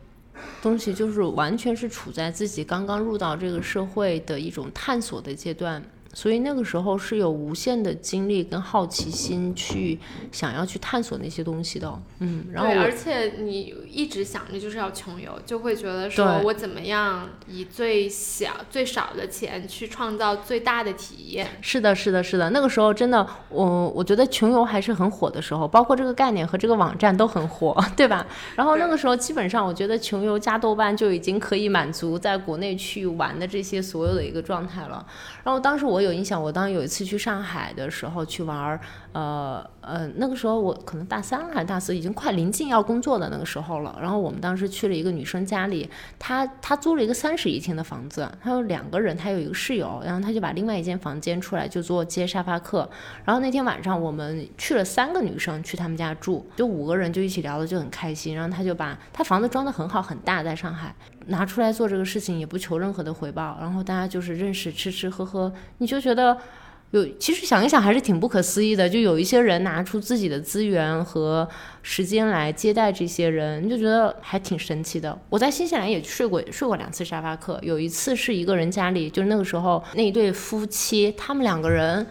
[0.62, 5.82] 东西，就是完全是处在自己刚刚入到这个社会的一种探索的阶段。
[6.20, 9.96] 所以那个时候是有无限的精力跟好奇心去
[10.32, 21.46] 想要去探索那些东西的，嗯，然后而且你一直想着就是要穷游，就会觉得说我怎么样以最小最少的钱去创造最大的体验。
[21.60, 28.26] 是的，是的，是的，那个时候真的，我我觉得穷游还是很火的时候，包括这个概念和这个网站都很火， 对吧？
[28.56, 35.06] 然后那个时候基本上，我觉得穷游加豆瓣就已经可以满足在国内去玩的这些所有的一个状态了。
[35.44, 38.80] 然后当时我有有影响，我当有一次去上海的时候去玩，
[39.12, 43.98] 呃呃，那个时候我可能大三还是大四，已经快临近要工作的那个时候了。
[44.00, 52.88] 然后我们当时去了一个女生家里，她她租了一个三室一厅的房子，她有两个人，她有一个室友，然后她就把另外一间房间出来就做接沙发客。
[53.24, 58.36] 然后那天晚上我们去了三个女生去他们家住，就五个人就一起聊的就很开心。
[58.36, 60.94] 然后她就把她房子装的很好很大，在上海
[61.26, 63.56] 拿出来做这个事情，也不求任何的回报。
[63.58, 66.36] 然后大家就是认识吃吃喝喝，你就觉得。
[66.92, 68.88] 有，其实想一想还是挺不可思议的。
[68.88, 71.46] 就有一些人拿出自己的资源和
[71.82, 75.18] 时间来接待这些人，就觉得还挺神奇的。
[75.28, 82.06] 我在新西兰也睡过睡过两次沙发客，有一次是一个人家里，就那个时候那一对夫妻，他们两个人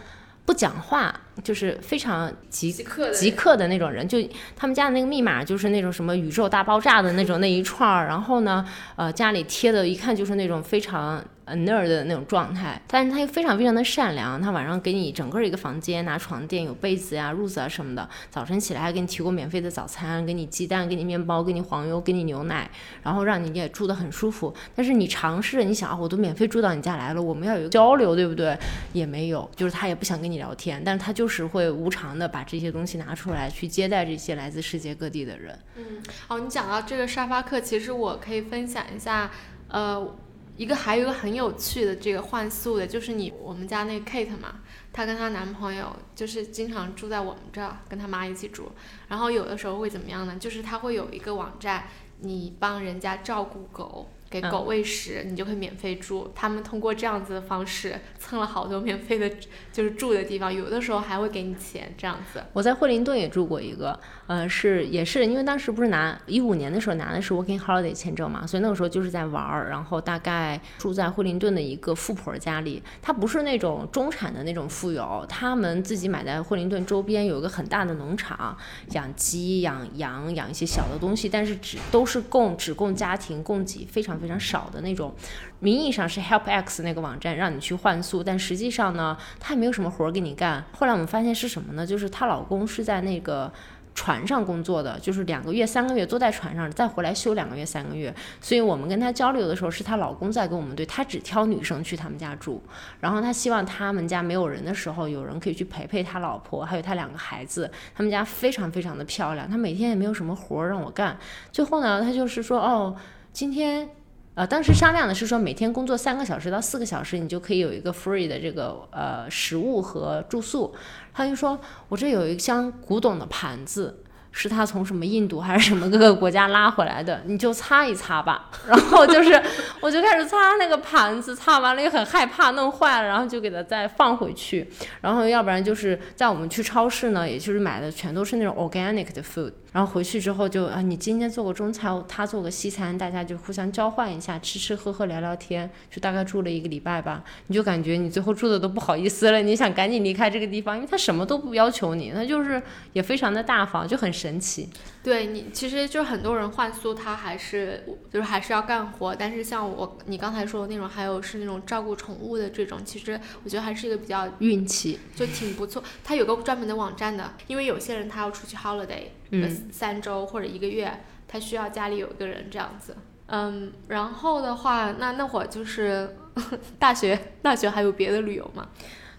[0.46, 4.18] 不讲话，就是非常极极客的极客的那种人，就
[4.56, 22.70] 他们家的那个密码就是那种什么宇宙大爆炸的那种那一串儿，然后呢，呃，家里贴的一看就是那种非常呃 nerd 的那种状态，但是他又非常非常的善良，他晚上给你整个一个房间拿床垫、有被子呀、褥子啊什么的，早晨起来还给你提供免费的早餐，给你鸡蛋、给你面包、给你黄油、给你牛奶，
[23.04, 24.54] 然后让你也住得很舒服。
[24.76, 28.58] 但是你尝试着，你想啊，我都免费住到你家来了，我们要有交流，对不对？
[28.94, 35.60] 也没有，就是他也不想跟你聊天，但是他就是就是会无偿的把这些东西拿出来去接待这些来自世界各地的人。
[35.76, 39.30] 嗯哦，你讲到这个沙发客，其实我可以分享一下，
[39.68, 40.16] 呃，
[40.56, 44.62] 一个还有一个很有趣的这个换宿的，就是你我们家那个 Kate 嘛，
[44.94, 48.72] 她跟她男朋友就是经常住在我们这儿，跟她妈一起住。
[49.10, 50.38] 然后有的时候会怎么样呢？
[50.40, 51.88] 就是她会有一个网站，
[52.22, 56.32] 你帮人家照顾狗，给狗喂食，你就可以免费住。
[56.36, 59.30] 他们通过这样子的方式蹭了好多免费的，
[59.72, 62.44] 就是住的地方，有的时候还会给你钱这样子。
[62.54, 78.58] 我在惠灵顿也住过一个，呃，是也是因为当时不是拿一五年的时候拿的是 Working Holiday 签证嘛，所以那个时候就是在玩儿，然后大概住在惠灵顿的一个富婆家里，她不是那种中产的那种富有，他们自己买在惠灵顿周边有一个很大的农场，
[78.92, 85.16] 养鸡、养羊、养一些小的东西，但是只都是供只供家庭供给非常非常少的那种，
[85.62, 90.62] 名义上是 HelpX 那个网站让你去换宿，但实际上呢，她也没有什么活儿给你干。
[90.74, 91.88] 后来我们发现是什么呢？
[91.88, 93.50] 就是她老公是在那个。
[93.98, 98.14] 船上工作的，就是两个月、三个月都在船上，再回来休两个月、三个月。
[98.40, 102.62] 所以我们跟她交流的时候，是她老公在跟我们对，她只挑女生去他们家住，
[103.00, 107.70] 然后她希望他们家没有人的时候，有人可以去陪陪他老婆，还有他两个孩子。
[107.96, 111.18] 他们家非常非常的漂亮，他每天也没有什么活让我干。
[111.52, 112.96] 最后呢，他就是说，哦，
[113.34, 113.90] 今天。
[114.38, 120.76] 呃，当时商量的是说，每天工作三个小时到四个小时，你就可以有一个 free 的这个呃食物和住宿。
[121.12, 128.52] 他就说，我这有一箱古董的盘子，是他从什么印度还是什么各个国家拉回来的，你就擦一擦吧。
[128.70, 129.42] 然后就是，
[129.82, 134.70] 我就开始擦那个盘子，擦完了又很害怕弄坏了，然后就给它再放回去。
[135.02, 139.52] 然后要不然就是在我们去超市呢，也就是买的全都是那种 organic 的 food。
[139.78, 147.24] 然后回去之后就啊，你今天做个中餐，他做个西餐，大家就互相交换一下，吃吃喝喝聊聊天，就大概住了一个礼拜吧。
[147.46, 152.60] 你就感觉你最后住的都不好意思了，你想赶紧离开这个地方，因为他什么都不要求你，他就是
[152.94, 154.68] 也非常的大方，就很神奇。
[155.04, 163.12] 对你，其实就很多人换宿，他还是就是还是要干活，但是像我你刚才说的那种，还有是那种照顾宠物的这种，其实
[163.44, 165.84] 我觉得还是一个比较运气，就挺不错。
[166.04, 169.04] 他有个专门的网站的，因为有些人他要出去 holiday。
[169.32, 170.92] 嗯，三周或者一个月，
[171.28, 172.96] 他需要家里有一个人这样子。
[173.28, 176.16] 嗯，然后的话，那那会儿就是
[176.80, 178.70] 大学，大学还有别的旅游吗？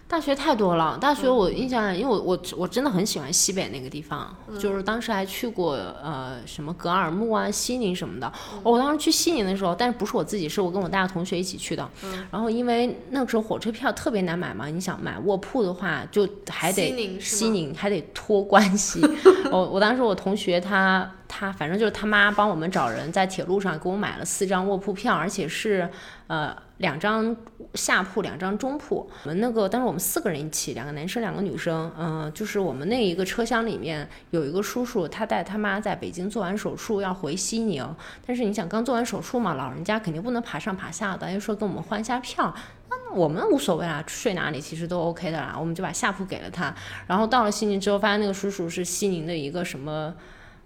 [0.09, 8.33] 大学太多了，大学我印象，因为我我我真的很喜欢西北那个地方，就是当时还去过呃什么格尔木啊、西宁什么的。
[8.63, 11.87] 我当时去西宁的时候，但是不是我自己，是我跟我大学同学一起去的。
[12.31, 18.99] 然后因为那个时候火车票特别难买嘛，你想买卧铺的话，就还得西宁还得托关系。
[19.53, 21.07] 我我当时我同学他。
[21.29, 25.87] 他反正就是他妈帮我们找人在铁路上给我买了四张卧铺票，而且是
[26.25, 27.33] 呃两张
[27.75, 29.07] 下铺，两张中铺。
[29.23, 31.89] 我们那个当时我们四个人一起，两个男生，两个女生。
[31.95, 37.87] 嗯，就是我们那一个车厢里面有一个叔叔，他带他妈在北京做完手术要回西宁，
[38.25, 42.51] 但是你想刚做完手术嘛，老人家肯定不能爬上爬下的，又说跟我们换一下票。
[42.89, 45.55] 那我们无所谓啊，睡哪里其实都 OK 的啦。
[45.59, 46.73] 我们就把下铺给了他，
[47.05, 50.15] 然后到了西宁之后，发现那个叔叔是西宁的一个什么。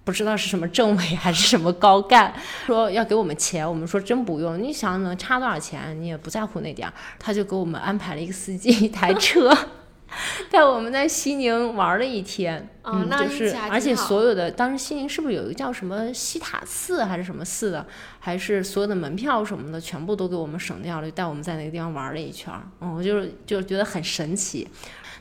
[0.05, 2.33] 不知道是什么政委还是什么高干，
[2.67, 4.61] 说要给我们钱，我们说真不用。
[4.61, 6.93] 你想能差多少钱，你也不在乎那点儿。
[7.17, 9.57] 他就给我们安排了一个司机，一台车，
[10.51, 12.67] 带我们在西宁玩了一天。
[12.83, 17.87] 嗯，就是而且所有的当时西宁是不是有一个叫什么西塔寺还是什么寺的，
[18.19, 22.53] 还是所有的门票什么的全部都给我们省掉了，就带我们在那个地方玩了一圈。
[22.81, 24.67] 嗯，我就是就觉得很神奇。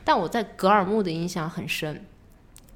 [0.03, 2.05] 但我在格尔木的印象很深。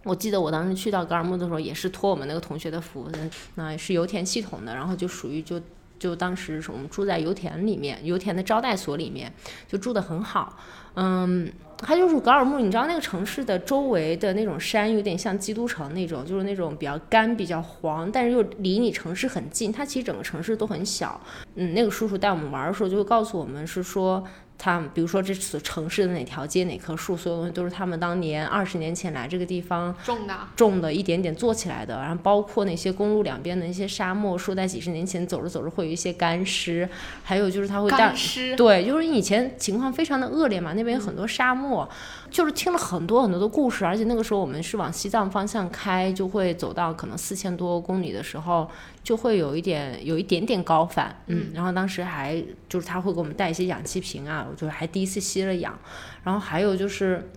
[0.07, 3.09] 我记得我当时去到格尔木的时候，也是托我们那个同学的福，
[3.55, 5.61] 那是油田系统的，然后就属于就
[5.99, 9.31] 就当时是我们住在油田里面，油田的招待所里面，
[9.67, 10.57] 就住的很好。
[10.95, 19.71] 嗯，它就是格尔木，你知道那个城市的周围的那种山，有点像基督城那种，就是那种比较干、比较黄，但是又离你城市很近。
[19.71, 21.21] 它其实整个城市都很小。
[21.55, 24.23] 嗯，那个叔叔带我们玩的时候，就会告诉我们是说。
[24.57, 31.97] 他比如说这次城市的哪条街哪棵树，所有东西都是他们当年二十年前来这个地方种的，种的一点点做起来的。
[31.97, 36.89] 然后包括那些公路两边的一些沙漠，说在几十年前走着走着会有一些干尸，
[37.23, 41.87] 还有就是它会干湿，对，就是以前情况非常的恶劣嘛，那边有很多沙漠。
[42.29, 48.69] 就是听了很多很多的故事，而且那个时候我们是往西藏方向开，就会走到可能四千多公里的时候，
[49.01, 55.77] 就会有一点有一点点高反，嗯，然后当时还就是他会给我们带一些氧气瓶啊，我就还第一次吸了氧，
[56.23, 57.29] 然后还有就是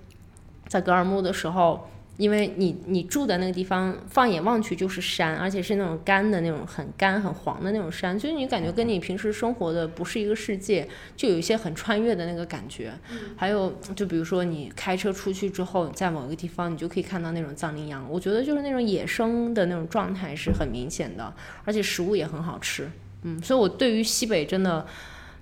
[0.68, 1.88] 在格尔木的时候。
[2.16, 12.92] 因为你你住的那个地方，放眼望去就是山，而且是那种干的那种很干很黄的那种山，所以你感觉跟你平时生活的不是一个世界，就有一些很穿越的那个感觉。
[13.38, 21.32] 还有就比如说你开车出去之后，在某一个地方你就可以看到那种藏羚羊，我觉得就是那种野生的那种状态是很明显的，
[21.64, 22.86] 而且食物也很好吃。
[23.22, 24.86] 嗯，所以我对于西北真的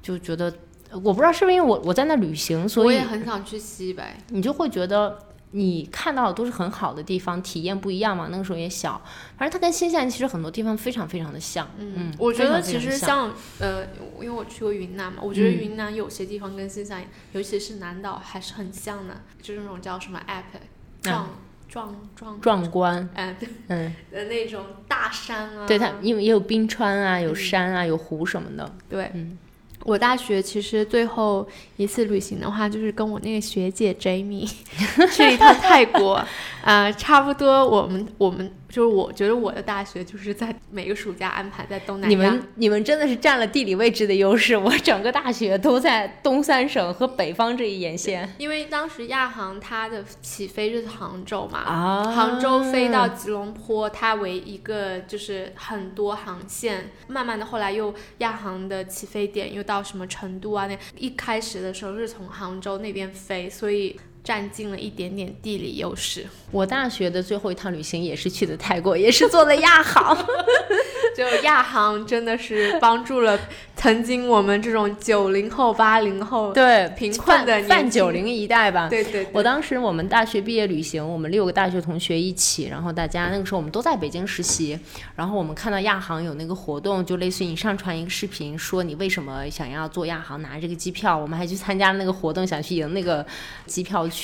[0.00, 0.54] 就觉得，
[0.92, 4.02] 我不知道是不是因为我我在那旅行，所以我也很想去西北。
[4.28, 5.18] 你就会觉得。
[5.52, 8.28] 你看到的都是很好的地方，体验不一样嘛。
[8.30, 9.00] 那个时候也小，
[9.38, 11.66] 反正它跟新西兰其实很多地方非常非常的像。
[11.78, 13.82] 嗯，我觉得其实像呃，
[14.20, 20.60] 因为我去过云南嘛，我觉得嗯云南有些地方跟新西兰，尤其是南岛还是很像的，就是那种叫什么 app
[21.00, 21.30] 壮
[21.66, 28.70] 壮壮壮观，哎对嗯，的那种大山啊，对它，因为也有冰川啊，有山啊，有湖什么的。
[28.86, 29.38] 对，嗯
[29.88, 34.46] 我大学其实最后一次旅行的话，就是跟我那个学姐 Jamie
[35.16, 36.22] 去一趟泰国，
[36.62, 42.08] 呃，差不多我们我们就是我觉得我的大学就是在每个暑假安排在东南亚。
[42.08, 63.98] 你们你们真的是占了地理位置的优势，我整个大学都在东三省和北方这一沿线因为当时亚航它的起飞就是杭州嘛，啊杭州飞到吉隆坡，它为一个就是很多航线，慢慢的后来又亚航的起飞点又到什么成都啊那，一开始的时候是从杭州那边飞，所以
[64.28, 66.26] 占尽了一点点地理优势。
[66.50, 70.14] 我大学的最后一趟旅行也是去的泰国，也是坐的亚航。
[71.16, 73.38] 就亚航真的是帮助了
[73.74, 78.88] 曾经我们这种九零后、八零后，对，贫困的泛泛年轻九零一代吧。
[78.88, 84.78] 对对对我当时我们大学毕业旅行，我们六个大学同学一起，然后大家那个时候我们都在北京实习，
[85.16, 93.26] 然后我们看到亚航有那个活动，就类似于你上传一个视频，说你为什么想要做亚航拿这个机票，我们还去参加了那个活动，想去赢那个
[93.66, 94.17] 机票去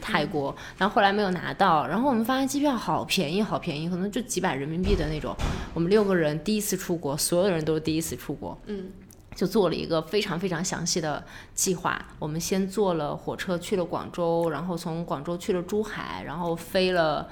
[0.00, 5.34] 泰国，然后后来没有拿到，然后我们发现机票好便宜，好便宜，可能就几百人民币的那种。
[5.74, 8.90] 我们六个人第一次出国，所有人都是第一次出国，嗯，
[9.34, 11.24] 就做了一个非常非常详细的
[11.54, 12.00] 计划。
[12.18, 17.28] 我们先坐了火车去了广州，然后从广州去了珠海，然后飞了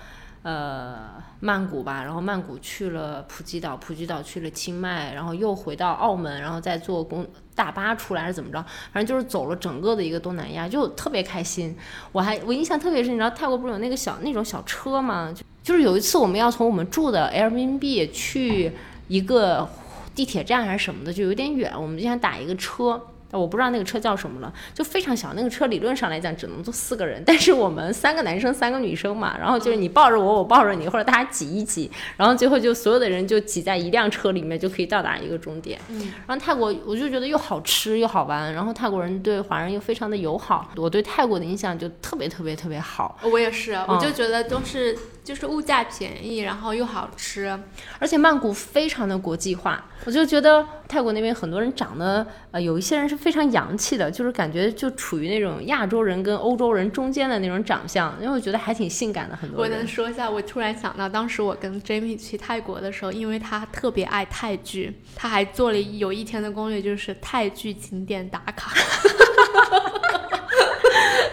[0.46, 0.96] 呃
[1.40, 8.64] 曼谷吧，然后曼谷去了普吉岛，普吉岛去了清迈，然后又回到澳门，然后再坐公大巴出来还是怎么着？
[8.92, 11.76] 反正就是走了整个的一个东南亚，就特别开心。
[12.12, 15.34] 我还我印象特别深，你知道泰国不是有那个小那种小车吗？
[15.34, 18.70] 就就是有一次我们要从我们住的 Airbnb 去
[19.08, 19.68] 一个
[20.14, 23.02] 地铁站还是什么的，就有点远，我们就想打一个车。
[23.36, 25.34] 但我不知道那个车叫什么了，就非常小。
[25.34, 35.78] 那个车理论上来讲只能坐四个人，但是我们三个男生三个女生嘛，然后就是你抱着我，我抱着你，或者大家挤一挤，然后最后就所有的人就挤在一辆车里面，就可以到达一个终点。
[35.90, 43.18] 嗯，然后泰国我就觉得又好吃又好玩，然后泰国人对华人又非常的友好，我对泰国的印象就特别特别特别好。
[43.22, 47.58] 我也是，我嗯就觉得都是就是物价便宜，然后又好吃。
[47.98, 59.34] 而且曼谷非常的国际化，我就觉得泰国那边很多人长得，呃，有一些人是非常洋气的，就是感觉就处于那种亚洲人跟欧洲人中间的那种长相，因为我觉得还挺性感的。
[59.34, 68.70] 很多我能说一下，我突然想到，当时我跟 Jamie 去泰国的时候，因为他特别爱泰剧，他还做了有一天的攻略，就是泰剧景点打卡。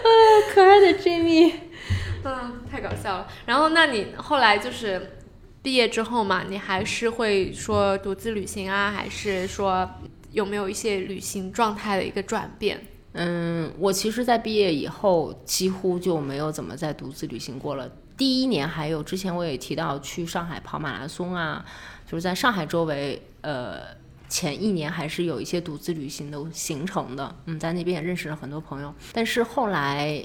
[0.52, 1.52] 可爱的 Jamie，
[2.24, 3.28] 嗯，太搞笑了。
[3.46, 5.18] 然后，那你后来就是
[5.62, 9.88] 毕业之后嘛，你还是会说独自旅行啊，还是说
[10.32, 12.80] 有没有一些旅行状态的一个转变？
[13.12, 17.90] 嗯，我其实，在毕业以后几乎就没有怎么再独自旅行过了。
[18.16, 21.64] 第一年还有，之前我也提到去上海跑马拉松啊，
[22.06, 23.80] 就是在上海周围，呃，
[24.28, 27.34] 前一年还是有一些独自旅行的行程的。
[27.46, 30.24] 嗯，在那边也认识了很多朋友，但是后来。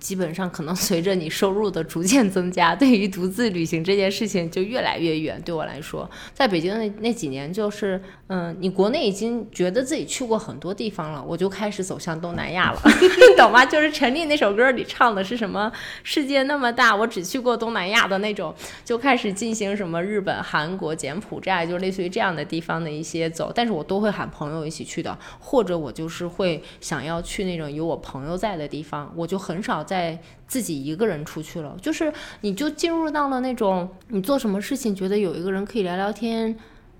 [0.00, 5.40] 基本上可能随着你收入的逐渐增加，对于独自旅行这件事情就越来越远。
[5.44, 12.80] 对我来说，在北京那那几年，就是嗯，你国内已经觉得自己去过很多地方了，我就开始走向东南亚了，
[13.30, 13.64] 你懂吗？
[13.64, 15.70] 就是陈粒那首歌里唱的是什么
[16.02, 30.16] “世界那么大，我只去过东南亚”的那种，就开始进行什么日本、韩国、柬埔寨，就类似于这样的地方的一些走，但是我都会喊朋友一起去的，或者我就是会想要去那种有我朋友在的地方，我就很少再
[30.46, 32.12] 自己一个人出去了，就是
[32.42, 36.56] 你就进入到了那种你做什么事情觉得有一个人可以聊聊天。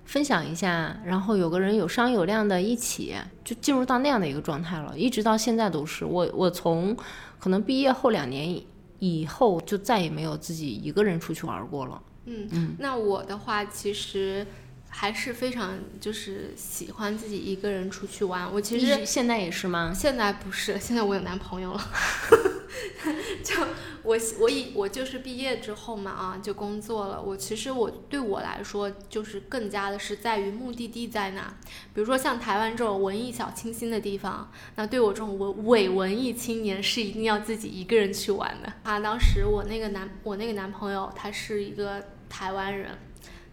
[0.06, 3.14] 分享一下，然后有个人有商有量的一起，
[3.44, 6.04] 就进入到那样的一个状态了，一直到现在都是。
[6.04, 6.96] 我我从
[7.38, 8.66] 可能毕业后两年以
[8.98, 12.02] 以后，就再也没有自己一个人出去玩过了。
[12.24, 14.44] 嗯嗯，那我的话其实
[14.90, 18.52] 还是非常就是喜欢自己一个人出去玩。
[18.52, 19.92] 我其实现在也是吗？
[19.94, 21.80] 现在不是，现在我有男朋友了。
[23.42, 23.54] 就
[24.02, 27.20] 我我以我就是毕业之后嘛啊，就工作了。
[27.20, 31.54] 我其实我对我来说，就是更加的是在于目的地在哪。
[31.94, 39.00] 比如说像台湾这种文艺小清新的地方，那对我这种文伪文艺青年是一定要自己一个人去玩的啊。
[39.00, 42.96] 当时我那个男我那个男朋友他是一个台湾人。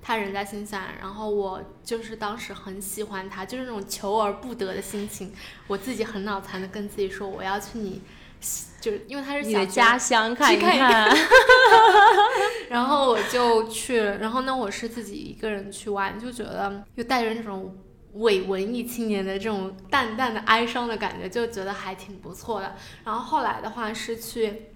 [0.08, 5.34] 他人在新西兰，然后我就是当时很喜欢他，就是那种求而不得的心情。
[5.68, 8.02] 我自己很脑残的跟自己说，我要去你
[8.80, 11.14] 就是因为他是你的家乡看一看一看。
[12.70, 17.76] 然后我就去了，然后呢，我是自己一个人去玩，就觉得又带着那种
[18.14, 22.78] 伪文艺青年的这种淡淡的哀伤的感觉，就觉得还挺不错的。
[23.04, 24.68] 然后后来的话是去。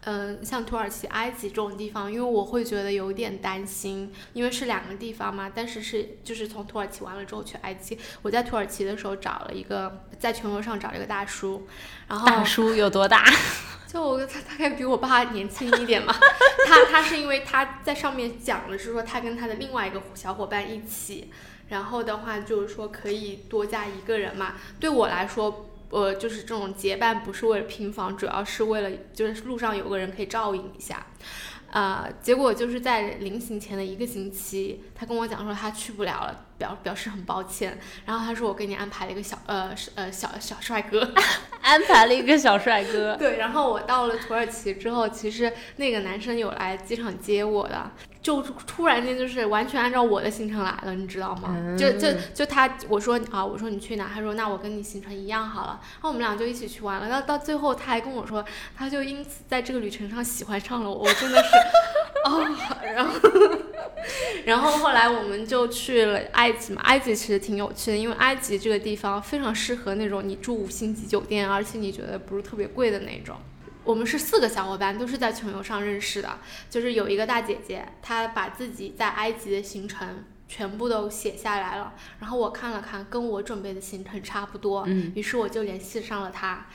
[0.00, 5.50] 嗯，像土耳其、埃及这种地方，因为我会觉得有点担心，因为是两个地方嘛。
[5.54, 11.66] 但是是就是从土耳其完了之后去埃及，我在土耳其的时候找了一个，在全国上找了一个大叔，
[12.08, 13.24] 然后大叔有多大？
[13.86, 16.14] 就他大概比我爸年轻一点嘛，
[16.66, 21.30] 他他是因为他在上面讲的是说他跟他的另外一个小伙伴一起，
[21.68, 24.54] 然后的话就是说可以多加一个人嘛。
[24.80, 31.06] 对我来说，呃，就是这种结伴不是为了拼房，主要是为了就是路上有个人可以照应一下。
[31.70, 37.76] 啊，结果就是在临行前的一个星期，他跟我讲说他去不了了，表表示很抱歉。
[38.06, 41.12] 然后他说我给你安排了一个小呃呃小小帅哥，
[41.60, 43.16] 安排了一个小帅哥。
[43.16, 47.90] 对，然后我到了土耳其之后，其实那个男生有来机场接我的，
[48.22, 51.56] 就突然间就是完全按照我的行程来了，你知道吗？
[51.76, 54.08] 就就就他我说啊，我说你去哪？
[54.14, 55.80] 他说那我跟你行程一样好了。
[55.94, 57.08] 然后我们俩就一起去玩了。
[57.08, 58.44] 到到最后他还跟我说，
[58.76, 61.50] 他就因此在这个旅程上喜欢上了我，我真的是
[62.24, 62.46] 哦，
[62.84, 63.12] 然后
[64.46, 73.36] 然后后来我们就去了埃及嘛，埃及其实挺有趣的，因为埃及这个地方非常适合那种你住五星级酒店，而且你觉得不是特别贵的那种。
[73.84, 76.38] 我们是四个小伙伴，都是在穷游上认识的。
[76.70, 81.92] 就是有一个大姐姐，她把自己在埃及的行程全部都写下来了。
[82.20, 86.66] 然后我看了看，跟我准备的行程差不多，嗯于是我就联系上了她。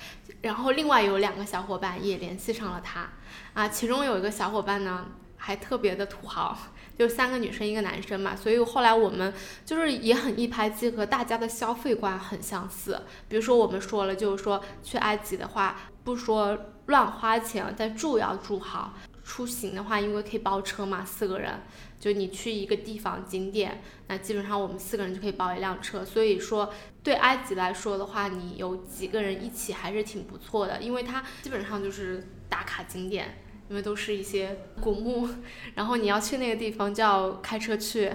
[0.41, 3.09] 然后另外有两个小伙伴也联系上了她。
[3.53, 5.05] 啊，其中有一个小伙伴呢，
[5.37, 6.57] 还特别的土豪。
[6.97, 9.33] 就三个女生一个男生嘛，所以后来我们
[9.65, 13.01] 就是也很一拍即合，大家的消费观很相似。
[13.27, 18.93] 比如说我们说了，就是说去埃及的话，不说乱花钱，但住要住好。
[19.23, 21.61] 出行的话，因为可以包车嘛，四个人，
[21.99, 26.05] 就你去一个地方景点，那基本上我们四个人就可以包一辆车。
[26.05, 26.73] 所以说，
[27.03, 33.43] 对埃及来说的话，你有几个人一起还是挺不错的，因为它基本上就是打卡景点。
[33.69, 35.27] 因为都是一些古墓，
[35.75, 38.11] 然后你要去那个地方就要开车去，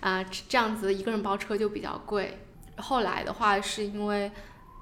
[0.00, 2.38] 啊、这样子一个人包车就比较贵。
[2.76, 4.32] 后来的话是因为，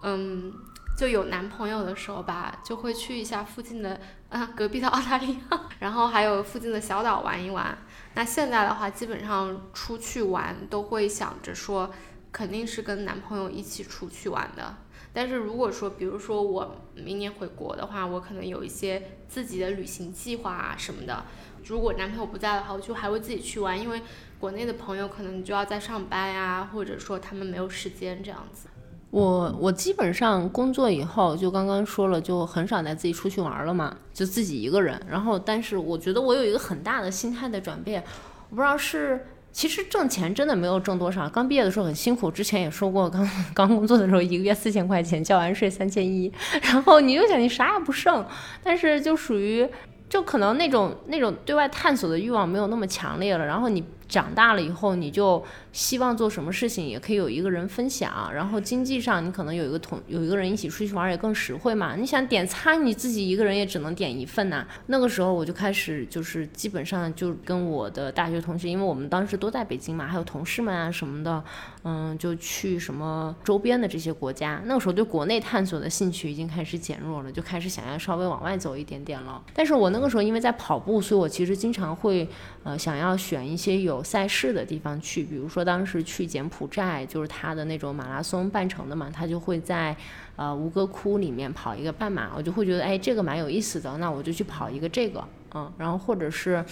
[0.03, 0.53] 嗯，
[0.97, 7.77] 就有男朋友的时候吧，就会去一下附近的啊隔壁的澳大利亚，然后还有附近的小岛玩一玩。
[8.15, 11.91] 那现在的话，基本上出去玩都会想着说，
[12.31, 14.77] 肯定是跟男朋友一起出去玩的。
[15.13, 21.25] 但是如果说，比如说我明年回国的话，我可能有一些自己的旅行计划啊什么的。
[21.67, 24.01] 如果男朋友不在的话，我就还会自己去玩，因为
[24.41, 28.69] 国内的朋友可能就要在上班呀、或者说他们没有时间这样子。
[29.11, 34.99] 我我基本上工作以后，就刚刚说了，就很少再自己出去玩了嘛，就自己一个人。
[35.09, 38.03] 然后，但是我觉得我有一个很大的心态的转变，
[38.49, 39.27] 我不知道是。
[39.53, 46.33] 其实挣钱真的没有挣多少，刚毕业的时候很辛苦，之前也说过，刚 刚工作的时候一个月四千块钱，交完税三千一，
[46.63, 48.25] 然后你又想你啥也不剩，
[48.65, 49.69] 但是就属于
[50.09, 55.43] 就可能那种那种对外探索的欲望没有那么强烈了，然后你长大了以后，你就
[55.73, 61.97] 希望做什么事情也可以有一个人分享，然后经济上你可能有一个同有一个人一起出去玩也更实惠嘛。
[61.97, 71.43] 你想点餐，你自己一个人也只能点一份呐、那个时候我就开始就是基本上就跟我的大学同学，因为我们当时都在北京嘛，还有同事们啊什么的，
[71.85, 74.61] 嗯，就去什么周边的这些国家。
[74.67, 79.43] 那个时候对国内探索的兴趣已经开始减弱了，就开始想要稍微往外走一点点了。
[79.55, 82.29] 但是我那个时候因为在跑步，所以我其实经常会
[82.63, 89.97] 呃想要选一些有赛事的地方去，比如说当时去柬埔寨，就是他的那种马拉松半程的嘛，他就会在
[90.37, 95.23] 呃吴哥窟里面跑一个半马，我就会觉得哎这个蛮有意思的，那我就去跑一个这个，
[95.55, 96.65] 嗯，然后或者是。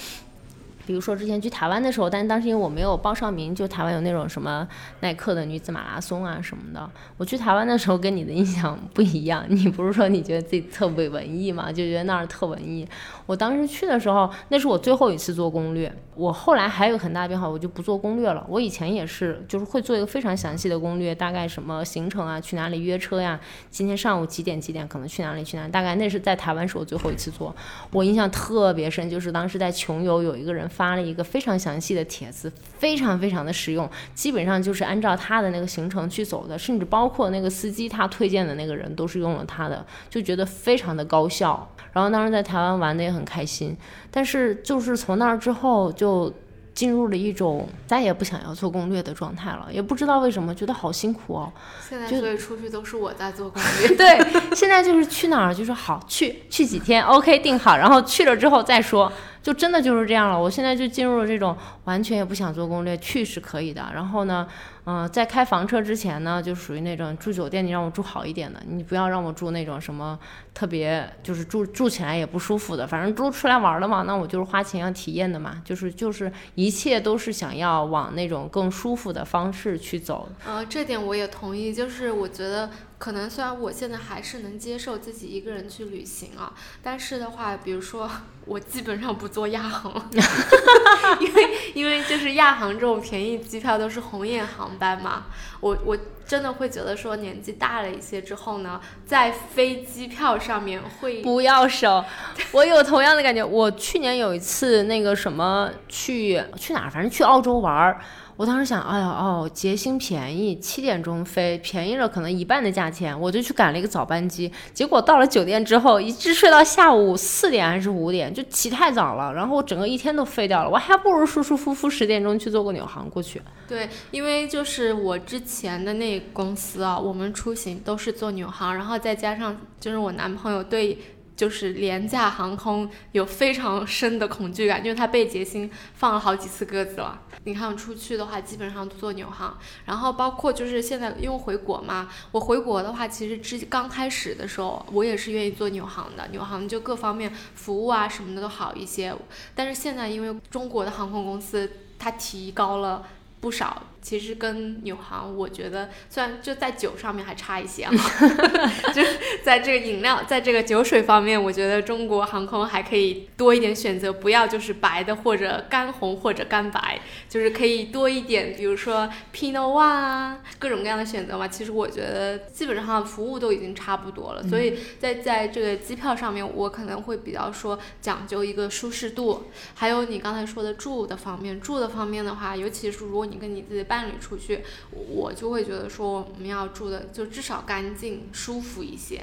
[0.86, 4.66] 比如说之前去台湾的时候，但当时因为我没有报上名，就台湾有那种什么
[5.00, 6.90] 耐克的女子马拉松啊什么的。
[7.16, 12.86] 我去台湾的时候跟你的印象不一样，你不是说你觉得自己特别文艺嘛，就觉得那儿特文艺。
[13.26, 15.92] 我当时去的时候，那是我最后一次做攻略。
[16.16, 18.44] 我后来还有很大变化，我就不做攻略了。
[18.46, 25.72] 我以前也是，就是会做一个非常详细的攻略，大概什么行程啊，去哪里约车呀，今天上午几点几点可能去哪里去哪里。
[25.72, 27.54] 大概那是在台湾是我最后一次做，
[27.92, 41.68] 我印象特别深，就是当时在穷游有一个人发了一个非常详细的帖子，非常非常的实用，基本上就是按照他的那个行程去走的，甚至包括那个司机他推荐的那个人都是用了他的，就觉得非常的高效。
[41.92, 43.76] 然后当时在台湾玩的也很开心，
[44.10, 46.32] 但是就是从那儿之后就。
[46.72, 51.52] 进入了一种再也不想要做攻略的状态了，也不知道为什么，觉得好辛苦哦。
[51.86, 53.96] 现在所以出去都是我在做攻略。
[53.98, 59.12] 对，现在就是去哪儿就说好去去几天，OK 定好，然后去了之后再说。
[59.42, 61.56] 就真的就是这样了，我现在就进入了这种
[61.90, 63.90] 完全也不想做攻略，去是可以的。
[63.92, 64.46] 然后呢，
[64.84, 70.16] 嗯，在开房车之前呢，就属于那种住酒店，你让我住好一点的，你不要让我住那种什么
[70.54, 72.86] 特别就是住住起来也不舒服的。
[72.86, 80.28] 反正都出来玩了嘛，那我就是花钱要体验的嘛，就是就是一切都是想要往那种更舒服的方式去走。
[80.46, 82.70] 呃，这点我也同意，就是我觉得。
[83.00, 88.06] 可能虽然我现在还是能接受自己一个人去旅行啊，但是的话，比如说
[88.44, 89.90] 我基本上不坐亚航，
[91.18, 91.50] 因为
[91.80, 95.24] 因为就是亚航这种便宜机票都是红眼航班嘛，
[95.60, 102.04] 我我真的会觉得说年纪大了一些之后呢，在飞机票上面会不要省。
[102.52, 107.98] 我有同样的感觉，我去年有一次那个什么去去哪儿，反正去澳洲玩儿。
[108.40, 114.50] 我当时想，哎呀，哦，捷星便宜，七点钟飞，便宜了可能一半的价钱，我就去赶了一个早班机。
[114.72, 120.70] 结果到了酒店之后，一直睡到下午四点还是五点，就起太早了，然后我整个一天都废掉了。
[120.70, 123.42] 我还不如舒舒服服十点钟去坐个纽航过去。
[123.68, 130.96] 对，因为就是我之前的那公司啊，我们出行都是坐纽航，然后再加上就是我男朋友对。
[131.40, 137.18] 就是廉价航空有非常深的恐惧感，因为他被杰星放了好几次鸽子了。
[137.44, 149.16] 你看出去的话，基本上都坐纽航，然后包括就是现在因为回国嘛，我回国的话，其实之刚开始的时候，我也是愿意坐纽航的，纽航就各方面服务啊什么的都好一些。
[149.54, 153.06] 但是现在因为中国的航空公司它提高了
[153.40, 153.82] 不少。
[154.02, 158.26] 其实跟纽航，我觉得虽然就在酒上面还差一些哈，
[158.94, 159.02] 就
[159.44, 166.98] 在这个饮料，在这个酒水方面，我觉得中国航空还可以多一点选择，不要就是白的或者干红或者干白，
[167.28, 171.46] 就是可以多一点，比如说 Pinot One 啊，各种各样的选择嘛。
[171.46, 179.44] 其实我觉得基本上服务都已经差不多了，所以在在这个机票上面，我可能会比较说讲究一个舒适度，
[179.74, 183.84] 还有你刚才说的住的方面，住的方面的话，尤其是如果你跟你自己。
[183.90, 184.62] 伴侣出去，
[184.92, 189.20] 我就会觉得说我们要住的就至少干净、舒服一些。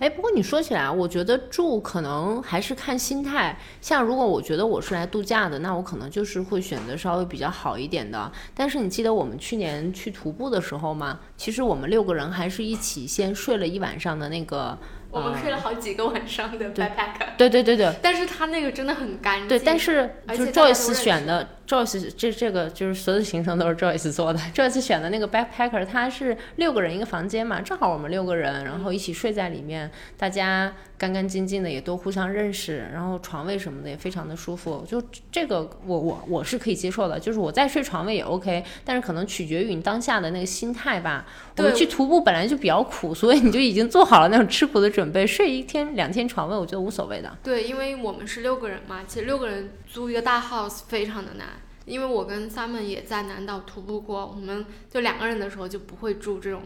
[0.00, 3.56] 哎，不过你说起来，我觉得住可能还是看心态。
[3.80, 8.30] 像如果我觉得我是来度假的，那我可能就是会选择稍微比较好一点的。
[8.54, 11.20] 但是你记得我们去年去徒步的时候吗？
[11.36, 14.76] 其实我们六个人还是一起先睡了一晚上的那个。
[15.10, 17.92] 我们睡了好几个晚上的 backpack，对对对对。
[18.02, 19.48] 但是他那个真的很干净。
[19.48, 24.38] 对，但是就是 Joyce 选的 Joyce 这这个就是所有的行程都是 Joyce 做的。
[24.54, 34.82] Joyce 选的那个 backpacker，他是六个人一个房间嘛，正好我们六个人，然后一起睡在里面，大家干干净净的，也都互相认识，然后床位什么的也非常的舒服。
[34.88, 41.26] 就这个我我我是可以接受的，就是我再睡床位也 OK，但是可能取决于你当下的那个心态吧。
[41.58, 47.36] 我们去徒步本来就比较苦，所以你就已经做好了那种吃苦的准备，睡一天两天床位，我觉得无所谓的。
[47.42, 51.48] 对，因为我们是六个人嘛，其实六个人租一个大 house 非常的难。
[51.84, 56.62] 因为我跟 Simon 也在南岛徒步过，我们就两个人的时候就不会住这种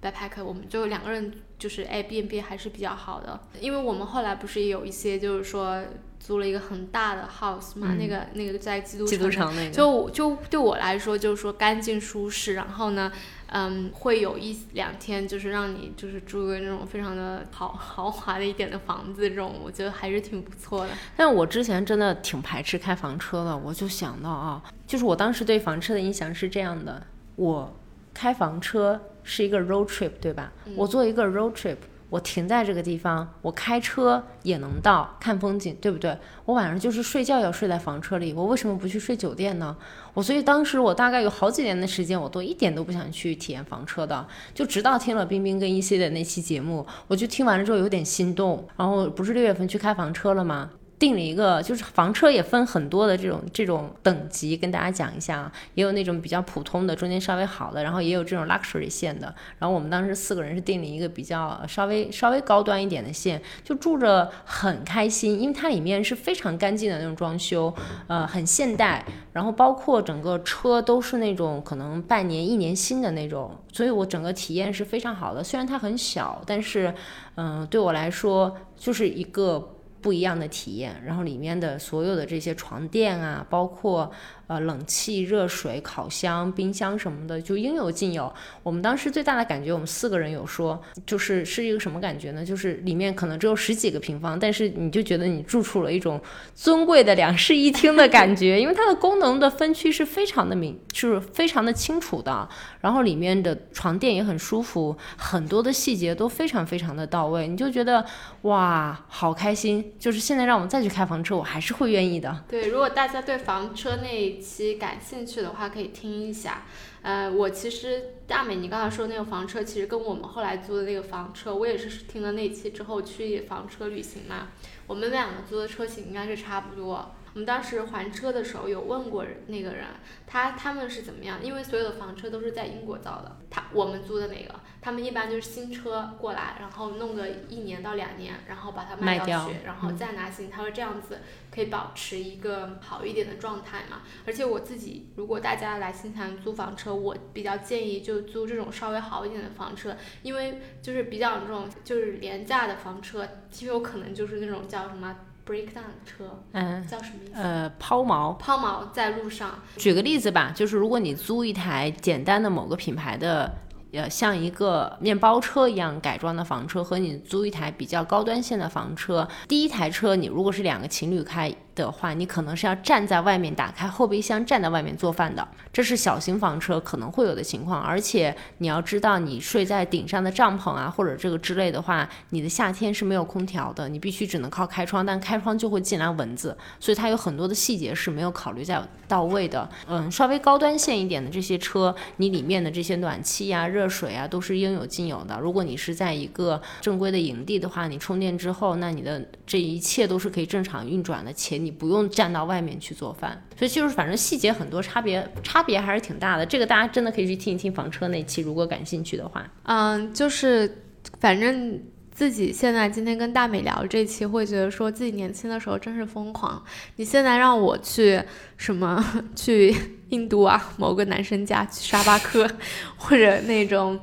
[0.00, 3.38] backpack，我们就两个人就是 Airbnb 还是比较好的。
[3.60, 5.84] 因为我们后来不是也有一些就是说
[6.24, 13.10] 租了一个很大的 house 嘛，那个那个在基督城那个，就就对我来说就是说干净舒适，然后呢。
[13.54, 20.92] 嗯，会有一两天，就是让你就是住个那种非常的豪豪华的一点的房子，这种我觉得还是挺不错的。
[21.18, 27.06] 但我之前真的挺排斥开房车的，我就想到啊，就是我当时对房车的印象是这样的：
[27.36, 27.76] 我
[28.14, 30.50] 开房车是一个 road trip，对吧？
[30.74, 31.76] 我做一个 road trip。
[32.12, 36.14] 我停在这个地方，我开车也能到看风景，对不对？
[36.44, 39.74] 我晚上就是睡觉要睡在房车里，我为什么不去睡酒店呢？
[40.12, 50.70] 我所以当时我大概有好几年的时间，我都一点都不想去体验房车的，就直到听了冰冰跟一 C 的那期节目，我就听完了之后有点心动，然后不是六月份去开房车了吗？
[51.02, 59.34] 订了一个，就是房车也分很多的这种这种等级，跟大家讲一下啊，也有那种比较普通的，中间稍微好的，然后也有这种 luxury 线的。
[59.58, 67.74] 然后我们当时四个人是订了一个比较稍微稍微高端一点的线，就住着很开心，因为它里面是非常干净的那种装修，
[68.06, 75.42] 呃，很现代，然后包括整个车都是那种可能半年一年新的那种，所以我整个体验是非常好的。
[75.42, 76.94] 虽然它很小，但是
[77.34, 79.78] 嗯，对我来说就是一个。
[80.02, 84.10] 不一样的体验，然后里面的所有的这些床垫啊，包括
[84.52, 88.30] 呃冷气、热水、烤箱、冰箱什么的，就应有尽有。
[88.62, 92.44] 我们当时最大的感觉，我们四个人有说，就是是一个什么感觉呢？
[92.44, 96.20] 就是里面可能只有十几个平方，但是你就觉得你住出了一种
[96.54, 102.46] 尊贵的两室一厅的感觉，因为它的功能的分区是非常的明，就是非常的清楚的。
[102.82, 108.04] 然后里面的床垫也很舒服，很多的细节都非常非常的到位，你就觉得
[108.42, 109.92] 哇，好开心！
[109.98, 112.44] 就是现在让我们再去开房车，我还是会愿意的。
[112.48, 116.64] 对，如果大家对房车那期感兴趣的话，可以听一下。
[117.02, 124.48] 呃，我其实大美，你刚才说那个房车，其实跟我们后来租的那个房车，我也是听了那期之后去房车旅行嘛，
[124.86, 127.14] 我们两个租的车型应该是差不多。
[127.34, 129.86] 我们当时还车的时候有问过那个人，
[130.26, 131.42] 他他们是怎么样？
[131.42, 140.50] 因为所有的房车都是在英国造的，他我们租的那个，他们一般就是新车过来，然后弄个一年到两年，然后把它卖掉去，然后再拿新。
[140.50, 141.20] 他说这样子
[141.50, 144.02] 可以保持一个好一点的状态嘛。
[144.26, 155.16] 而且我自己，如果大家来新西兰租房车，我比较建议就租这种稍微好一点的房车，因为就是比较这种就是廉价的房车，极有可能就是那种叫什么。
[155.46, 157.32] Breakdown 车，嗯，叫什么意思？
[157.34, 158.34] 呃，抛锚。
[158.36, 159.50] 抛锚在路上。
[159.76, 163.50] 举个例子吧，就是如果你租一台简单的某个品牌的，
[163.92, 171.54] 呃，像一个面包车一样改装的房车，和你租一台比较高端线的房车，第一台车你如果是两个情侣开。
[171.74, 177.80] 的话，你可能是要站在外面打开后备箱，站在外面做饭的，这是小型房车可能会有的情况。
[177.80, 189.66] 而且你要知道，你睡在顶上的帐篷啊，或者这个之类的话，你的夏天是没有空调的，你必须只能靠开窗，但开窗就会进来蚊子，所以它有很多的细节是没有考虑在到位的。
[189.88, 195.38] 嗯，稍微高端线一点的这些车，你里面的这些暖气呀、热水啊都是应有尽有的。
[195.40, 201.61] 如果你是在一个正规的营地的话，你充电之后，那你的这一切都是可以正常运转的，且。
[201.62, 206.44] 你不用站到外面去做饭，所以就是反正细节很多，差别差别还是挺大的。
[206.44, 209.48] 这个大家真的可以去听一听房车那期，如果感兴趣的话。
[209.64, 210.82] 嗯，就是
[211.20, 216.62] 反正自己现在今天跟大美聊这期，会觉得说自己年轻的时候真是疯狂。
[216.96, 218.22] 你现在让我去
[218.56, 219.04] 什么
[219.36, 219.74] 去
[220.10, 222.48] 印度啊，某个男生家去沙巴克，
[222.96, 223.98] 或者那种。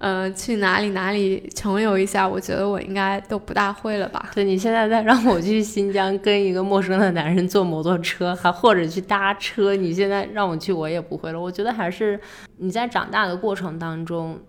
[0.00, 4.30] 嗯，去哪里哪里穷游一下，我觉得我应该都不大会了吧。
[4.34, 11.38] 对你现在再让我去新疆跟一个陌生的男人坐摩托车，还或者去搭车，你现在让我去，我也不会了。
[11.38, 12.18] 我觉得还是
[12.56, 14.40] 你在长大的过程当中，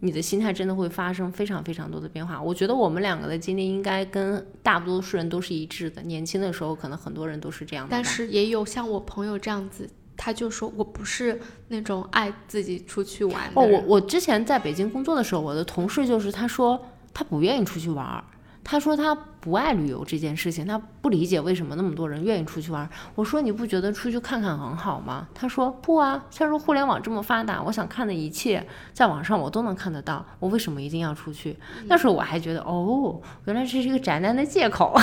[0.00, 2.42] 你的心态真的会发生非常非常多的变化。
[2.42, 6.02] 我觉得我们两个的经历应该跟大多数人都是一致的。
[6.02, 9.88] 年轻的时候，可能很多人都是这样的，但是也有像我朋友这样子。
[10.18, 18.22] 他就说：“我不是那种爱自己出去玩的。”哦，我我之前在北京工作的时候，我的同事就是他说他不愿意出去玩，
[18.64, 22.86] 他说他不爱旅游这件事情，他不理解为什么那么多人愿意出去玩。
[23.14, 25.28] 我说你不觉得出去看看很好吗？
[25.32, 31.56] 他说不啊，他说互联网这么发达，我想看的一切在网上我都能看得到，我为什么一定要出去？
[31.86, 34.98] 那时候我还觉得哦，原来这是一个宅男的借口。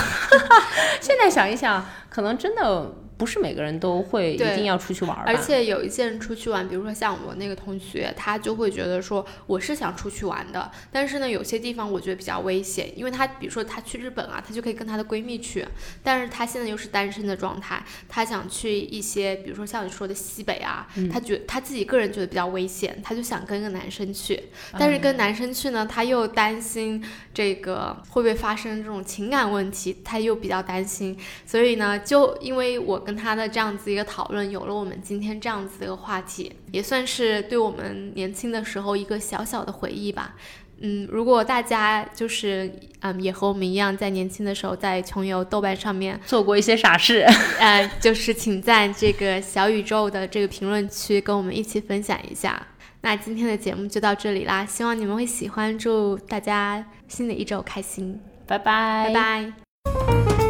[0.99, 2.93] 现在想一想，可能真的。
[3.18, 15.66] 不是每个人都会一定要出去玩，而且有一些人出去玩，比如说像我那个同学，他就会觉得说我是想出去玩的，但是呢，有些地方我觉得比较危险，因为他比如说他去日本啊，他就可以跟他的闺蜜去，
[16.03, 24.43] 但是他现在又是单身的状态，他想去一些，比如说像你说的西北啊，他觉他自己个人觉得比较危险，他就想跟个男生去，
[24.78, 27.01] 但是跟男生去呢，他又担心
[27.34, 33.05] 这个会不会发生这种情感问题，他又比较担心，所以呢，就因为我。
[33.06, 40.34] 跟他的这样子一个讨论，有了我们今天这样子的一个话题，也算是对我们年轻的时候一个小小的回忆吧。
[40.82, 47.26] 嗯，如果大家就是嗯也和我们一样，在年轻的时候在穷游豆瓣上面做过一些傻事，
[47.60, 52.62] 呃，就是请在这个小宇宙的这个评论区跟我们一起分享一下。
[53.01, 60.45] 那今天的节目就到这里啦，希望你们会喜欢，祝大家新的一周开心，拜拜，拜拜。